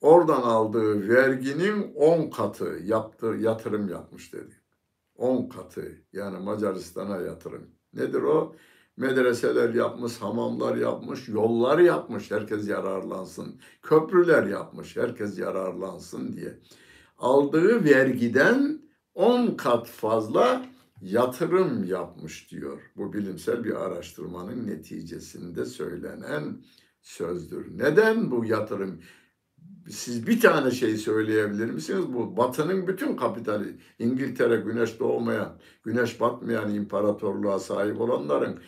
[0.00, 4.54] oradan aldığı verginin 10 katı yaptı, yatırım yapmış dedi.
[5.16, 7.70] 10 katı yani Macaristan'a yatırım.
[7.94, 8.54] Nedir o?
[8.96, 13.60] Medreseler yapmış, hamamlar yapmış, yollar yapmış herkes yararlansın.
[13.82, 16.58] Köprüler yapmış herkes yararlansın diye.
[17.18, 18.82] Aldığı vergiden
[19.14, 20.71] 10 kat fazla
[21.02, 22.80] yatırım yapmış diyor.
[22.96, 26.62] Bu bilimsel bir araştırmanın neticesinde söylenen
[27.00, 27.78] sözdür.
[27.78, 29.00] Neden bu yatırım?
[29.88, 32.04] Siz bir tane şey söyleyebilir misiniz?
[32.08, 38.60] Bu Batı'nın bütün kapitali, İngiltere güneş doğmayan, güneş batmayan imparatorluğa sahip olanların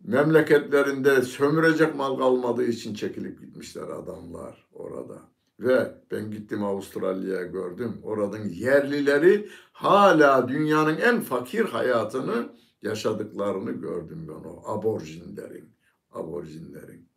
[0.00, 5.30] memleketlerinde sömürecek mal kalmadığı için çekilip gitmişler adamlar orada.
[5.60, 8.00] Ve ben gittim Avustralya'ya gördüm.
[8.02, 15.76] Oranın yerlileri hala dünyanın en fakir hayatını yaşadıklarını gördüm ben o aborjinlerin.
[16.10, 17.10] Aborjinlerin.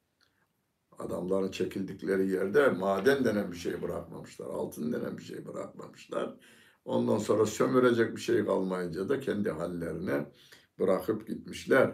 [0.99, 4.45] Adamların çekildikleri yerde maden denen bir şey bırakmamışlar.
[4.45, 6.35] Altın denen bir şey bırakmamışlar.
[6.85, 10.25] Ondan sonra sömürecek bir şey kalmayınca da kendi hallerine
[10.79, 11.91] bırakıp gitmişler.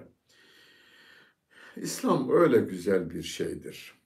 [1.75, 3.98] İslam öyle güzel bir şeydir.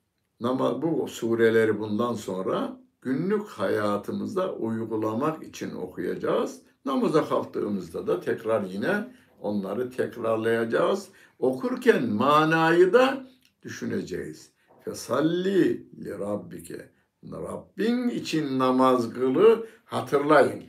[0.44, 6.62] Ama bu sureleri bundan sonra günlük hayatımızda uygulamak için okuyacağız.
[6.86, 11.08] Namaza kalktığımızda da tekrar yine onları tekrarlayacağız.
[11.40, 13.28] Okurken manayı da
[13.64, 14.52] düşüneceğiz.
[14.86, 16.90] Fesalli li rabbike.
[17.32, 20.64] Rabbin için namaz kılı hatırlayın.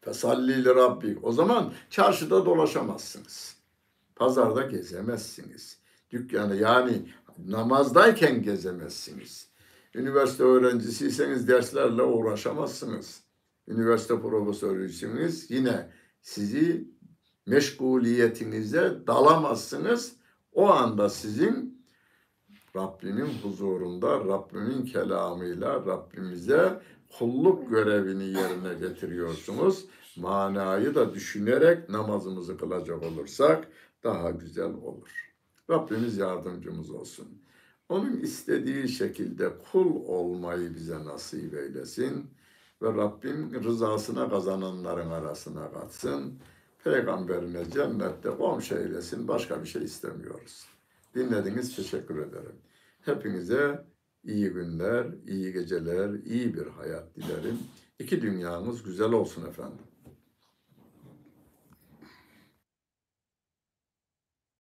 [0.00, 1.24] Fesalli li rabbik.
[1.24, 3.56] O zaman çarşıda dolaşamazsınız.
[4.16, 5.78] Pazarda gezemezsiniz.
[6.10, 7.02] Dükkanı yani
[7.46, 9.48] namazdayken gezemezsiniz.
[9.94, 13.20] Üniversite öğrencisiyseniz derslerle uğraşamazsınız.
[13.68, 16.90] Üniversite profesörüyseniz yine sizi
[17.46, 20.16] meşguliyetinize dalamazsınız.
[20.52, 21.82] O anda sizin
[22.76, 26.80] Rabbimin huzurunda, Rabbimin kelamıyla Rabbimize
[27.18, 29.84] kulluk görevini yerine getiriyorsunuz.
[30.16, 33.68] Manayı da düşünerek namazımızı kılacak olursak
[34.04, 35.35] daha güzel olur.
[35.70, 37.28] Rabbimiz yardımcımız olsun.
[37.88, 42.30] Onun istediği şekilde kul olmayı bize nasip eylesin
[42.82, 46.38] ve Rabbim rızasına kazananların arasına katsın.
[46.84, 49.28] Peygamberine cennette komşu eylesin.
[49.28, 50.66] Başka bir şey istemiyoruz.
[51.14, 52.56] Dinlediğiniz teşekkür ederim.
[53.00, 53.84] Hepinize
[54.24, 57.58] iyi günler, iyi geceler, iyi bir hayat dilerim.
[57.98, 59.86] İki dünyamız güzel olsun efendim.